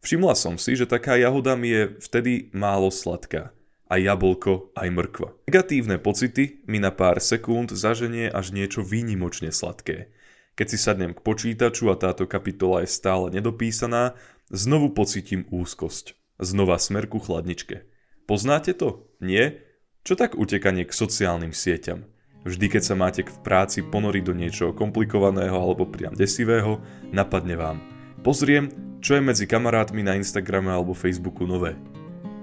Všimla 0.02 0.34
som 0.34 0.58
si, 0.58 0.74
že 0.74 0.90
taká 0.90 1.14
jahoda 1.14 1.54
mi 1.54 1.70
je 1.70 1.82
vtedy 2.02 2.50
málo 2.54 2.90
sladká. 2.90 3.54
Aj 3.90 3.98
jablko, 3.98 4.70
aj 4.78 4.88
mrkva. 4.94 5.34
Negatívne 5.50 5.98
pocity 5.98 6.62
mi 6.70 6.78
na 6.78 6.94
pár 6.94 7.18
sekúnd 7.18 7.74
zaženie 7.74 8.30
až 8.30 8.54
niečo 8.54 8.86
výnimočne 8.86 9.50
sladké. 9.50 10.14
Keď 10.54 10.66
si 10.70 10.78
sadnem 10.78 11.10
k 11.14 11.20
počítaču 11.20 11.90
a 11.90 11.98
táto 11.98 12.30
kapitola 12.30 12.86
je 12.86 12.94
stále 12.94 13.34
nedopísaná, 13.34 14.14
znovu 14.50 14.90
pocitím 14.90 15.46
úzkosť. 15.48 16.18
Znova 16.42 16.76
smer 16.76 17.06
ku 17.06 17.22
chladničke. 17.22 17.86
Poznáte 18.26 18.74
to? 18.74 19.06
Nie? 19.22 19.62
Čo 20.02 20.18
tak 20.18 20.34
utekanie 20.34 20.84
k 20.84 20.92
sociálnym 20.92 21.54
sieťam? 21.54 22.06
Vždy, 22.42 22.66
keď 22.72 22.82
sa 22.82 22.94
máte 22.96 23.20
v 23.20 23.38
práci 23.44 23.84
ponoriť 23.84 24.24
do 24.24 24.34
niečoho 24.34 24.72
komplikovaného 24.72 25.52
alebo 25.54 25.84
priam 25.84 26.16
desivého, 26.16 26.80
napadne 27.12 27.54
vám. 27.54 27.78
Pozriem, 28.24 28.72
čo 29.04 29.16
je 29.16 29.22
medzi 29.24 29.44
kamarátmi 29.44 30.00
na 30.00 30.16
Instagrame 30.16 30.72
alebo 30.72 30.96
Facebooku 30.96 31.44
nové. 31.44 31.76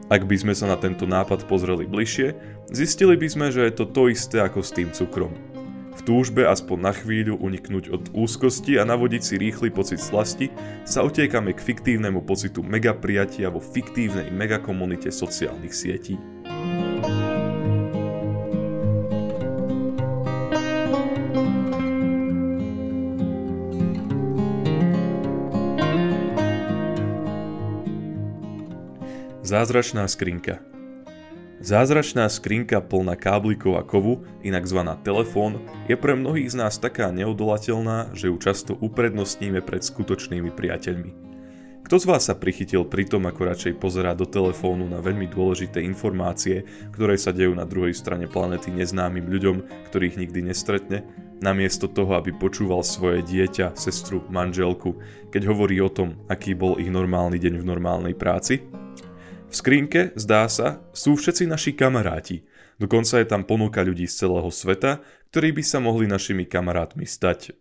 Ak 0.08 0.24
by 0.24 0.38
sme 0.38 0.54
sa 0.54 0.70
na 0.70 0.78
tento 0.78 1.10
nápad 1.10 1.50
pozreli 1.50 1.90
bližšie, 1.90 2.38
zistili 2.72 3.18
by 3.18 3.28
sme, 3.28 3.48
že 3.52 3.68
je 3.68 3.74
to 3.74 3.86
to 3.90 4.08
isté 4.08 4.40
ako 4.40 4.62
s 4.62 4.72
tým 4.72 4.94
cukrom. 4.94 5.57
V 5.98 6.06
túžbe 6.06 6.46
aspoň 6.46 6.78
na 6.78 6.94
chvíľu 6.94 7.42
uniknúť 7.42 7.90
od 7.90 8.04
úzkosti 8.14 8.78
a 8.78 8.86
navodiť 8.86 9.22
si 9.26 9.36
rýchly 9.42 9.74
pocit 9.74 9.98
slasti, 9.98 10.54
sa 10.86 11.02
otiekame 11.02 11.58
k 11.58 11.60
fiktívnemu 11.60 12.22
pocitu 12.22 12.62
mega 12.62 12.94
prijatia 12.94 13.50
vo 13.50 13.58
fiktívnej 13.58 14.30
megakomunite 14.30 15.10
sociálnych 15.10 15.74
sietí. 15.74 16.16
Zázračná 29.42 30.06
skrinka 30.12 30.60
Zázračná 31.58 32.30
skrinka 32.30 32.78
plná 32.86 33.18
káblikov 33.18 33.82
a 33.82 33.84
kovu, 33.84 34.22
inak 34.46 34.70
zvaná 34.70 34.94
telefón, 35.02 35.58
je 35.90 35.98
pre 35.98 36.14
mnohých 36.14 36.54
z 36.54 36.56
nás 36.62 36.78
taká 36.78 37.10
neodolateľná, 37.10 38.14
že 38.14 38.30
ju 38.30 38.38
často 38.38 38.78
uprednostníme 38.78 39.66
pred 39.66 39.82
skutočnými 39.82 40.54
priateľmi. 40.54 41.12
Kto 41.82 42.04
z 42.04 42.06
vás 42.06 42.30
sa 42.30 42.38
prichytil 42.38 42.86
pri 42.86 43.10
tom, 43.10 43.26
ako 43.26 43.42
radšej 43.48 43.80
pozerá 43.82 44.14
do 44.14 44.28
telefónu 44.30 44.86
na 44.86 45.02
veľmi 45.02 45.26
dôležité 45.34 45.82
informácie, 45.82 46.68
ktoré 46.94 47.18
sa 47.18 47.34
dejú 47.34 47.56
na 47.58 47.66
druhej 47.66 47.96
strane 47.96 48.30
planety 48.30 48.70
neznámym 48.76 49.26
ľuďom, 49.26 49.90
ktorých 49.90 50.20
nikdy 50.20 50.52
nestretne, 50.52 51.10
namiesto 51.42 51.90
toho, 51.90 52.20
aby 52.22 52.38
počúval 52.38 52.86
svoje 52.86 53.26
dieťa, 53.26 53.74
sestru, 53.74 54.22
manželku, 54.30 55.00
keď 55.34 55.48
hovorí 55.50 55.82
o 55.82 55.90
tom, 55.90 56.22
aký 56.30 56.54
bol 56.54 56.78
ich 56.78 56.92
normálny 56.92 57.42
deň 57.42 57.64
v 57.64 57.66
normálnej 57.66 58.14
práci? 58.14 58.62
V 59.48 59.56
skrinke, 59.56 60.12
zdá 60.20 60.52
sa, 60.52 60.84
sú 60.92 61.16
všetci 61.16 61.48
naši 61.48 61.72
kamaráti. 61.72 62.44
Dokonca 62.84 63.24
je 63.24 63.28
tam 63.32 63.48
ponuka 63.48 63.80
ľudí 63.80 64.04
z 64.04 64.28
celého 64.28 64.52
sveta, 64.52 65.00
ktorí 65.32 65.56
by 65.56 65.64
sa 65.64 65.80
mohli 65.80 66.04
našimi 66.04 66.44
kamarátmi 66.44 67.08
stať. 67.08 67.56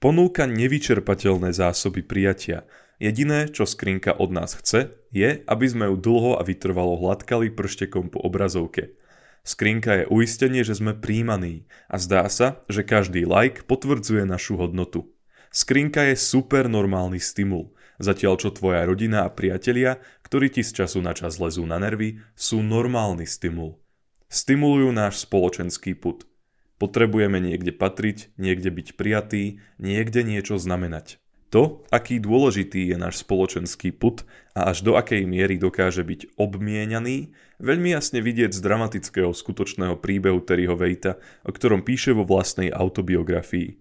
Ponúka 0.00 0.48
nevyčerpateľné 0.48 1.52
zásoby 1.52 2.00
prijatia. 2.00 2.64
Jediné, 2.96 3.52
čo 3.52 3.68
skrinka 3.68 4.16
od 4.16 4.32
nás 4.32 4.56
chce, 4.56 4.96
je, 5.12 5.44
aby 5.44 5.66
sme 5.68 5.92
ju 5.92 6.00
dlho 6.00 6.40
a 6.40 6.42
vytrvalo 6.42 6.96
hladkali 7.04 7.52
prštekom 7.52 8.08
po 8.08 8.24
obrazovke. 8.24 8.96
Skrinka 9.44 10.02
je 10.02 10.08
uistenie, 10.08 10.64
že 10.64 10.80
sme 10.80 10.96
príjmaní 10.96 11.68
a 11.92 12.00
zdá 12.00 12.24
sa, 12.32 12.64
že 12.72 12.80
každý 12.80 13.28
like 13.28 13.68
potvrdzuje 13.68 14.24
našu 14.24 14.56
hodnotu. 14.56 15.12
Skrinka 15.52 16.00
je 16.08 16.16
super 16.16 16.66
normálny 16.66 17.20
stimul. 17.20 17.75
Zatiaľ 17.96 18.36
čo 18.36 18.52
tvoja 18.52 18.84
rodina 18.84 19.24
a 19.24 19.32
priatelia, 19.32 20.00
ktorí 20.24 20.52
ti 20.52 20.60
z 20.60 20.84
času 20.84 21.00
na 21.00 21.16
čas 21.16 21.40
lezú 21.40 21.64
na 21.64 21.80
nervy, 21.80 22.20
sú 22.36 22.60
normálny 22.60 23.24
stimul. 23.24 23.80
Stimulujú 24.28 24.92
náš 24.92 25.24
spoločenský 25.24 25.96
put. 25.96 26.28
Potrebujeme 26.76 27.40
niekde 27.40 27.72
patriť, 27.72 28.36
niekde 28.36 28.68
byť 28.68 28.88
prijatý, 29.00 29.64
niekde 29.80 30.20
niečo 30.20 30.60
znamenať. 30.60 31.16
To, 31.54 31.86
aký 31.94 32.18
dôležitý 32.18 32.90
je 32.90 32.96
náš 32.98 33.22
spoločenský 33.22 33.94
put 33.94 34.26
a 34.52 34.74
až 34.74 34.82
do 34.82 34.98
akej 34.98 35.24
miery 35.24 35.56
dokáže 35.56 36.02
byť 36.02 36.36
obmienianý, 36.36 37.32
veľmi 37.62 37.94
jasne 37.94 38.18
vidieť 38.18 38.50
z 38.50 38.60
dramatického 38.60 39.30
skutočného 39.30 39.96
príbehu 39.96 40.42
Terryho 40.42 40.74
Vejta, 40.74 41.22
o 41.46 41.54
ktorom 41.54 41.86
píše 41.86 42.12
vo 42.12 42.26
vlastnej 42.26 42.74
autobiografii. 42.74 43.78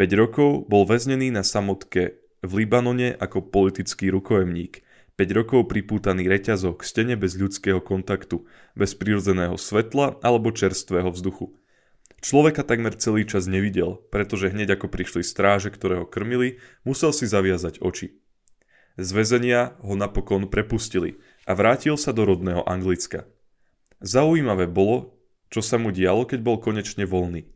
5 0.00 0.08
rokov 0.16 0.64
bol 0.72 0.88
väznený 0.88 1.28
na 1.28 1.44
samotke 1.44 2.19
v 2.40 2.64
Libanone 2.64 3.12
ako 3.16 3.52
politický 3.52 4.08
rukojemník, 4.08 4.84
5 5.20 5.36
rokov 5.36 5.68
pripútaný 5.68 6.24
reťazok 6.32 6.80
k 6.80 6.88
stene 6.88 7.14
bez 7.20 7.36
ľudského 7.36 7.84
kontaktu, 7.84 8.48
bez 8.72 8.96
prirodzeného 8.96 9.60
svetla 9.60 10.16
alebo 10.24 10.48
čerstvého 10.48 11.12
vzduchu. 11.12 11.52
Človeka 12.24 12.64
takmer 12.64 12.96
celý 12.96 13.28
čas 13.28 13.44
nevidel, 13.44 14.00
pretože 14.08 14.48
hneď 14.48 14.80
ako 14.80 14.88
prišli 14.88 15.20
stráže, 15.20 15.68
ktoré 15.68 16.04
ho 16.04 16.06
krmili, 16.08 16.60
musel 16.84 17.12
si 17.12 17.28
zaviazať 17.28 17.84
oči. 17.84 18.16
Z 19.00 19.08
väzenia 19.12 19.76
ho 19.80 19.96
napokon 19.96 20.48
prepustili 20.48 21.20
a 21.44 21.56
vrátil 21.56 21.96
sa 21.96 22.12
do 22.12 22.24
rodného 22.28 22.64
Anglicka. 22.64 23.28
Zaujímavé 24.00 24.68
bolo, 24.68 25.20
čo 25.52 25.60
sa 25.60 25.76
mu 25.76 25.92
dialo, 25.92 26.24
keď 26.24 26.40
bol 26.40 26.56
konečne 26.60 27.04
voľný. 27.04 27.48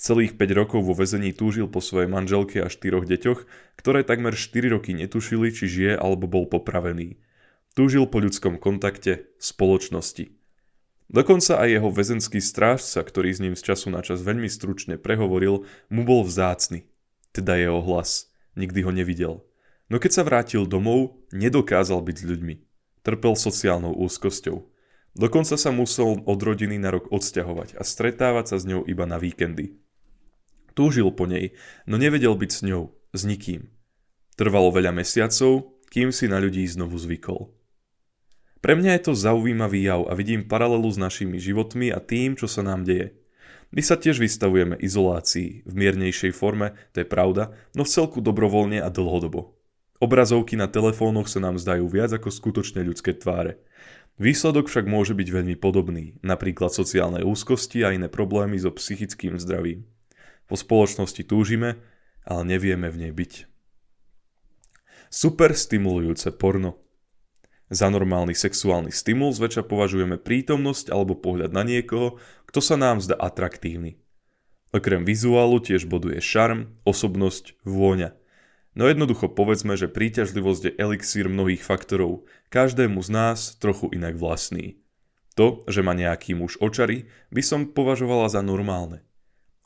Celých 0.00 0.40
5 0.40 0.56
rokov 0.56 0.80
vo 0.80 0.96
väzení 0.96 1.36
túžil 1.36 1.68
po 1.68 1.84
svojej 1.84 2.08
manželke 2.08 2.56
a 2.64 2.72
štyroch 2.72 3.04
deťoch, 3.04 3.44
ktoré 3.76 4.00
takmer 4.00 4.32
4 4.32 4.72
roky 4.72 4.96
netušili, 4.96 5.52
či 5.52 5.68
žije 5.68 5.92
alebo 6.00 6.24
bol 6.24 6.48
popravený. 6.48 7.20
Túžil 7.76 8.08
po 8.08 8.24
ľudskom 8.24 8.56
kontakte, 8.56 9.28
spoločnosti. 9.36 10.32
Dokonca 11.12 11.60
aj 11.60 11.68
jeho 11.68 11.92
väzenský 11.92 12.40
strážca, 12.40 13.04
ktorý 13.04 13.28
s 13.28 13.42
ním 13.44 13.52
z 13.52 13.60
času 13.60 13.92
na 13.92 14.00
čas 14.00 14.24
veľmi 14.24 14.48
stručne 14.48 14.96
prehovoril, 14.96 15.68
mu 15.92 16.02
bol 16.08 16.24
vzácny. 16.24 16.88
Teda 17.36 17.60
jeho 17.60 17.84
hlas. 17.84 18.32
Nikdy 18.56 18.80
ho 18.88 18.92
nevidel. 18.96 19.34
No 19.92 20.00
keď 20.00 20.16
sa 20.16 20.24
vrátil 20.24 20.64
domov, 20.64 21.20
nedokázal 21.28 22.00
byť 22.00 22.16
s 22.16 22.24
ľuďmi. 22.24 22.54
Trpel 23.04 23.36
sociálnou 23.36 23.92
úzkosťou. 24.00 24.64
Dokonca 25.12 25.60
sa 25.60 25.70
musel 25.76 26.24
od 26.24 26.40
rodiny 26.40 26.80
na 26.80 26.88
rok 26.88 27.12
odsťahovať 27.12 27.76
a 27.76 27.84
stretávať 27.84 28.44
sa 28.48 28.56
s 28.56 28.64
ňou 28.64 28.88
iba 28.88 29.04
na 29.04 29.20
víkendy. 29.20 29.89
Túžil 30.80 31.12
po 31.12 31.28
nej, 31.28 31.52
no 31.84 32.00
nevedel 32.00 32.32
byť 32.32 32.50
s 32.56 32.60
ňou, 32.64 32.88
s 33.12 33.28
nikým. 33.28 33.68
Trvalo 34.40 34.72
veľa 34.72 34.96
mesiacov, 34.96 35.76
kým 35.92 36.08
si 36.08 36.24
na 36.24 36.40
ľudí 36.40 36.64
znovu 36.64 36.96
zvykol. 36.96 37.52
Pre 38.64 38.72
mňa 38.80 38.96
je 38.96 39.02
to 39.04 39.12
zaujímavý 39.12 39.84
jav 39.84 40.08
a 40.08 40.16
vidím 40.16 40.48
paralelu 40.48 40.88
s 40.88 40.96
našimi 40.96 41.36
životmi 41.36 41.92
a 41.92 42.00
tým, 42.00 42.32
čo 42.32 42.48
sa 42.48 42.64
nám 42.64 42.88
deje. 42.88 43.12
My 43.76 43.84
sa 43.84 44.00
tiež 44.00 44.24
vystavujeme 44.24 44.80
izolácii, 44.80 45.68
v 45.68 45.72
miernejšej 45.76 46.32
forme, 46.32 46.72
to 46.96 47.04
je 47.04 47.12
pravda, 47.12 47.52
no 47.76 47.84
v 47.84 47.92
celku 47.92 48.24
dobrovoľne 48.24 48.80
a 48.80 48.88
dlhodobo. 48.88 49.52
Obrazovky 50.00 50.56
na 50.56 50.64
telefónoch 50.64 51.28
sa 51.28 51.44
nám 51.44 51.60
zdajú 51.60 51.92
viac 51.92 52.16
ako 52.16 52.32
skutočne 52.32 52.80
ľudské 52.88 53.12
tváre. 53.12 53.60
Výsledok 54.16 54.72
však 54.72 54.88
môže 54.88 55.12
byť 55.12 55.28
veľmi 55.28 55.60
podobný, 55.60 56.16
napríklad 56.24 56.72
sociálne 56.72 57.20
úzkosti 57.20 57.84
a 57.84 57.92
iné 57.92 58.08
problémy 58.08 58.56
so 58.56 58.72
psychickým 58.72 59.36
zdravím. 59.36 59.84
Po 60.50 60.58
spoločnosti 60.58 61.22
túžime, 61.22 61.78
ale 62.26 62.42
nevieme 62.42 62.90
v 62.90 63.06
nej 63.06 63.12
byť. 63.14 63.46
Super 65.06 65.54
stimulujúce 65.54 66.34
porno. 66.34 66.82
Za 67.70 67.86
normálny 67.86 68.34
sexuálny 68.34 68.90
stimul 68.90 69.30
zväčša 69.30 69.62
považujeme 69.62 70.18
prítomnosť 70.18 70.90
alebo 70.90 71.14
pohľad 71.14 71.54
na 71.54 71.62
niekoho, 71.62 72.18
kto 72.50 72.58
sa 72.58 72.74
nám 72.74 72.98
zdá 72.98 73.14
atraktívny. 73.14 74.02
Okrem 74.74 75.06
vizuálu 75.06 75.62
tiež 75.62 75.86
boduje 75.86 76.18
šarm, 76.18 76.74
osobnosť, 76.82 77.58
vôňa. 77.62 78.14
No 78.74 78.86
jednoducho 78.90 79.30
povedzme, 79.30 79.78
že 79.78 79.90
príťažlivosť 79.90 80.62
je 80.66 80.76
elixír 80.78 81.30
mnohých 81.30 81.62
faktorov, 81.62 82.26
každému 82.50 83.02
z 83.02 83.10
nás 83.10 83.38
trochu 83.58 83.90
inak 83.94 84.18
vlastný. 84.18 84.82
To, 85.38 85.62
že 85.70 85.82
ma 85.82 85.94
nejaký 85.94 86.34
muž 86.34 86.58
očarí, 86.58 87.06
by 87.30 87.42
som 87.42 87.70
považovala 87.70 88.30
za 88.30 88.42
normálne. 88.42 89.06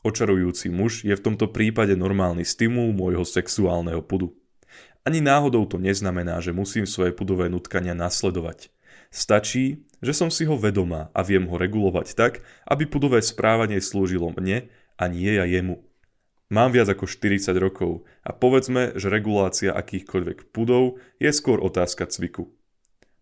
Očarujúci 0.05 0.69
muž 0.69 1.01
je 1.01 1.17
v 1.17 1.23
tomto 1.25 1.49
prípade 1.49 1.97
normálny 1.97 2.45
stimul 2.45 2.93
môjho 2.93 3.25
sexuálneho 3.25 4.05
pudu. 4.05 4.37
Ani 5.01 5.17
náhodou 5.17 5.65
to 5.65 5.81
neznamená, 5.81 6.37
že 6.45 6.53
musím 6.53 6.85
svoje 6.85 7.09
pudové 7.09 7.49
nutkania 7.49 7.97
nasledovať. 7.97 8.69
Stačí, 9.09 9.81
že 10.05 10.13
som 10.13 10.29
si 10.29 10.45
ho 10.45 10.61
vedomá 10.61 11.09
a 11.09 11.25
viem 11.25 11.49
ho 11.49 11.57
regulovať 11.57 12.13
tak, 12.13 12.45
aby 12.69 12.85
pudové 12.85 13.17
správanie 13.25 13.81
slúžilo 13.81 14.29
mne 14.29 14.69
a 14.93 15.09
nie 15.09 15.33
ja 15.33 15.49
jemu. 15.49 15.81
Mám 16.53 16.77
viac 16.77 16.85
ako 16.93 17.09
40 17.09 17.57
rokov 17.57 18.05
a 18.21 18.29
povedzme, 18.29 18.93
že 18.93 19.09
regulácia 19.09 19.73
akýchkoľvek 19.73 20.53
pudov 20.53 21.01
je 21.17 21.33
skôr 21.33 21.57
otázka 21.57 22.05
cviku. 22.05 22.53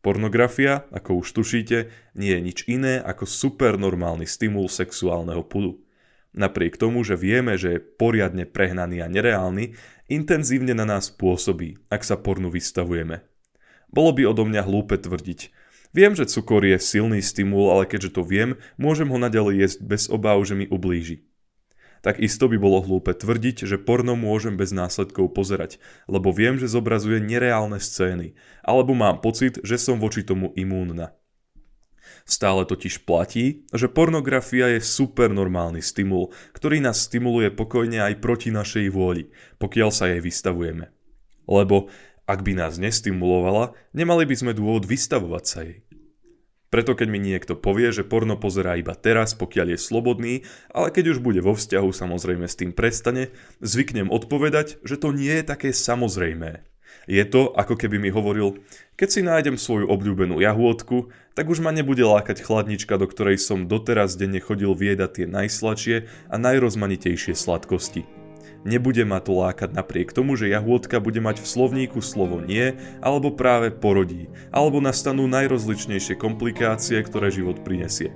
Pornografia, 0.03 0.83
ako 0.91 1.23
už 1.23 1.31
tušíte, 1.31 1.87
nie 2.19 2.35
je 2.35 2.41
nič 2.43 2.59
iné 2.67 2.99
ako 2.99 3.23
supernormálny 3.23 4.27
stimul 4.27 4.67
sexuálneho 4.67 5.47
pudu. 5.47 5.79
Napriek 6.33 6.81
tomu, 6.81 7.05
že 7.05 7.13
vieme, 7.13 7.53
že 7.61 7.77
je 7.77 7.83
poriadne 7.83 8.49
prehnaný 8.49 9.05
a 9.05 9.07
nereálny, 9.07 9.77
intenzívne 10.09 10.73
na 10.73 10.85
nás 10.85 11.13
pôsobí, 11.13 11.77
ak 11.93 12.01
sa 12.01 12.17
pornu 12.17 12.49
vystavujeme. 12.49 13.21
Bolo 13.93 14.11
by 14.17 14.25
odo 14.25 14.49
mňa 14.49 14.65
hlúpe 14.65 14.97
tvrdiť. 14.97 15.53
Viem, 15.93 16.17
že 16.17 16.25
cukor 16.25 16.65
je 16.65 16.81
silný 16.81 17.21
stimul, 17.21 17.69
ale 17.69 17.85
keďže 17.85 18.17
to 18.17 18.25
viem, 18.25 18.57
môžem 18.81 19.13
ho 19.13 19.21
naďalej 19.21 19.61
jesť 19.61 19.79
bez 19.85 20.03
obáv, 20.09 20.41
že 20.41 20.57
mi 20.57 20.65
ublíži. 20.65 21.29
Tak 22.01 22.17
isto 22.19 22.49
by 22.49 22.57
bolo 22.57 22.81
hlúpe 22.81 23.13
tvrdiť, 23.13 23.69
že 23.69 23.77
porno 23.77 24.17
môžem 24.17 24.57
bez 24.57 24.73
následkov 24.73 25.37
pozerať, 25.37 25.77
lebo 26.09 26.33
viem, 26.33 26.57
že 26.57 26.67
zobrazuje 26.67 27.21
nereálne 27.21 27.77
scény, 27.77 28.33
alebo 28.65 28.97
mám 28.97 29.21
pocit, 29.21 29.61
že 29.61 29.77
som 29.77 30.01
voči 30.01 30.25
tomu 30.25 30.49
imúnna. 30.57 31.13
Stále 32.23 32.63
totiž 32.63 33.03
platí, 33.03 33.67
že 33.75 33.91
pornografia 33.91 34.71
je 34.71 34.79
supernormálny 34.79 35.83
stimul, 35.83 36.31
ktorý 36.55 36.79
nás 36.79 37.03
stimuluje 37.03 37.51
pokojne 37.51 37.99
aj 37.99 38.23
proti 38.23 38.49
našej 38.49 38.87
vôli, 38.95 39.27
pokiaľ 39.59 39.89
sa 39.91 40.07
jej 40.07 40.23
vystavujeme. 40.23 40.87
Lebo 41.43 41.91
ak 42.23 42.39
by 42.39 42.55
nás 42.55 42.79
nestimulovala, 42.79 43.75
nemali 43.91 44.23
by 44.23 44.35
sme 44.39 44.51
dôvod 44.55 44.87
vystavovať 44.87 45.43
sa 45.43 45.59
jej. 45.67 45.83
Preto 46.73 46.97
keď 46.97 47.05
mi 47.05 47.21
niekto 47.21 47.53
povie, 47.53 47.93
že 47.93 48.01
porno 48.01 48.33
pozerá 48.33 48.79
iba 48.79 48.97
teraz, 48.97 49.37
pokiaľ 49.37 49.77
je 49.77 49.79
slobodný, 49.83 50.33
ale 50.73 50.89
keď 50.89 51.13
už 51.13 51.19
bude 51.21 51.37
vo 51.43 51.53
vzťahu, 51.53 51.93
samozrejme 51.93 52.49
s 52.49 52.57
tým 52.57 52.73
prestane, 52.73 53.29
zvyknem 53.61 54.09
odpovedať, 54.09 54.81
že 54.81 54.97
to 54.97 55.13
nie 55.13 55.29
je 55.37 55.45
také 55.45 55.69
samozrejmé. 55.69 56.65
Je 57.09 57.23
to, 57.27 57.51
ako 57.51 57.75
keby 57.75 57.99
mi 57.99 58.09
hovoril, 58.13 58.63
keď 58.95 59.09
si 59.09 59.21
nájdem 59.25 59.57
svoju 59.59 59.89
obľúbenú 59.89 60.39
jahôdku, 60.39 61.11
tak 61.33 61.49
už 61.49 61.59
ma 61.65 61.73
nebude 61.73 62.05
lákať 62.05 62.45
chladnička, 62.45 62.95
do 62.95 63.09
ktorej 63.09 63.41
som 63.41 63.65
doteraz 63.65 64.15
denne 64.15 64.39
chodil 64.39 64.71
viedať 64.71 65.09
tie 65.11 65.25
najsladšie 65.27 65.95
a 66.29 66.35
najrozmanitejšie 66.37 67.33
sladkosti. 67.33 68.05
Nebude 68.63 69.03
ma 69.03 69.19
to 69.19 69.35
lákať 69.35 69.75
napriek 69.75 70.15
tomu, 70.15 70.39
že 70.39 70.47
jahôdka 70.47 71.03
bude 71.03 71.19
mať 71.19 71.43
v 71.43 71.51
slovníku 71.51 71.99
slovo 71.99 72.39
nie, 72.39 72.79
alebo 73.03 73.35
práve 73.35 73.75
porodí, 73.75 74.31
alebo 74.55 74.79
nastanú 74.79 75.27
najrozličnejšie 75.27 76.15
komplikácie, 76.15 77.03
ktoré 77.03 77.27
život 77.27 77.59
prinesie. 77.59 78.15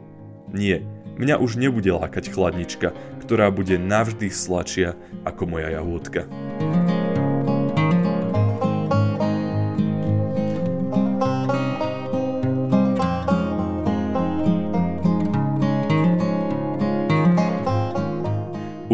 Nie, 0.56 0.88
mňa 1.20 1.44
už 1.44 1.60
nebude 1.60 1.92
lákať 1.92 2.32
chladnička, 2.32 2.96
ktorá 3.28 3.52
bude 3.52 3.76
navždy 3.76 4.32
sladšia 4.32 4.96
ako 5.28 5.44
moja 5.52 5.76
jahôdka. 5.76 6.24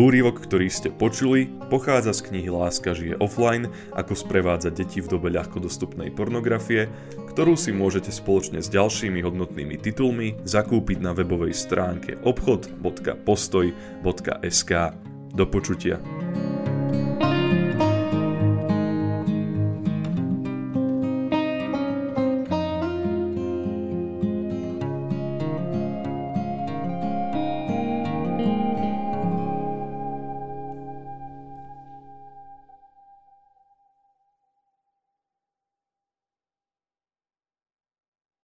Úrivok, 0.03 0.43
ktorý 0.43 0.67
ste 0.67 0.91
počuli, 0.91 1.47
pochádza 1.71 2.11
z 2.11 2.27
knihy 2.27 2.51
Láska 2.51 2.91
žije 2.91 3.15
offline, 3.23 3.71
ako 3.95 4.19
sprevádzať 4.19 4.75
deti 4.75 4.99
v 4.99 5.07
dobe 5.07 5.31
ľahko 5.31 5.63
dostupnej 5.63 6.11
pornografie, 6.11 6.91
ktorú 7.31 7.55
si 7.55 7.71
môžete 7.71 8.11
spoločne 8.11 8.59
s 8.59 8.67
ďalšími 8.67 9.23
hodnotnými 9.23 9.79
titulmi 9.79 10.43
zakúpiť 10.43 10.99
na 10.99 11.15
webovej 11.15 11.55
stránke 11.55 12.19
obchod.postoj.sk. 12.19 14.71
Do 15.31 15.47
počutia. 15.47 16.03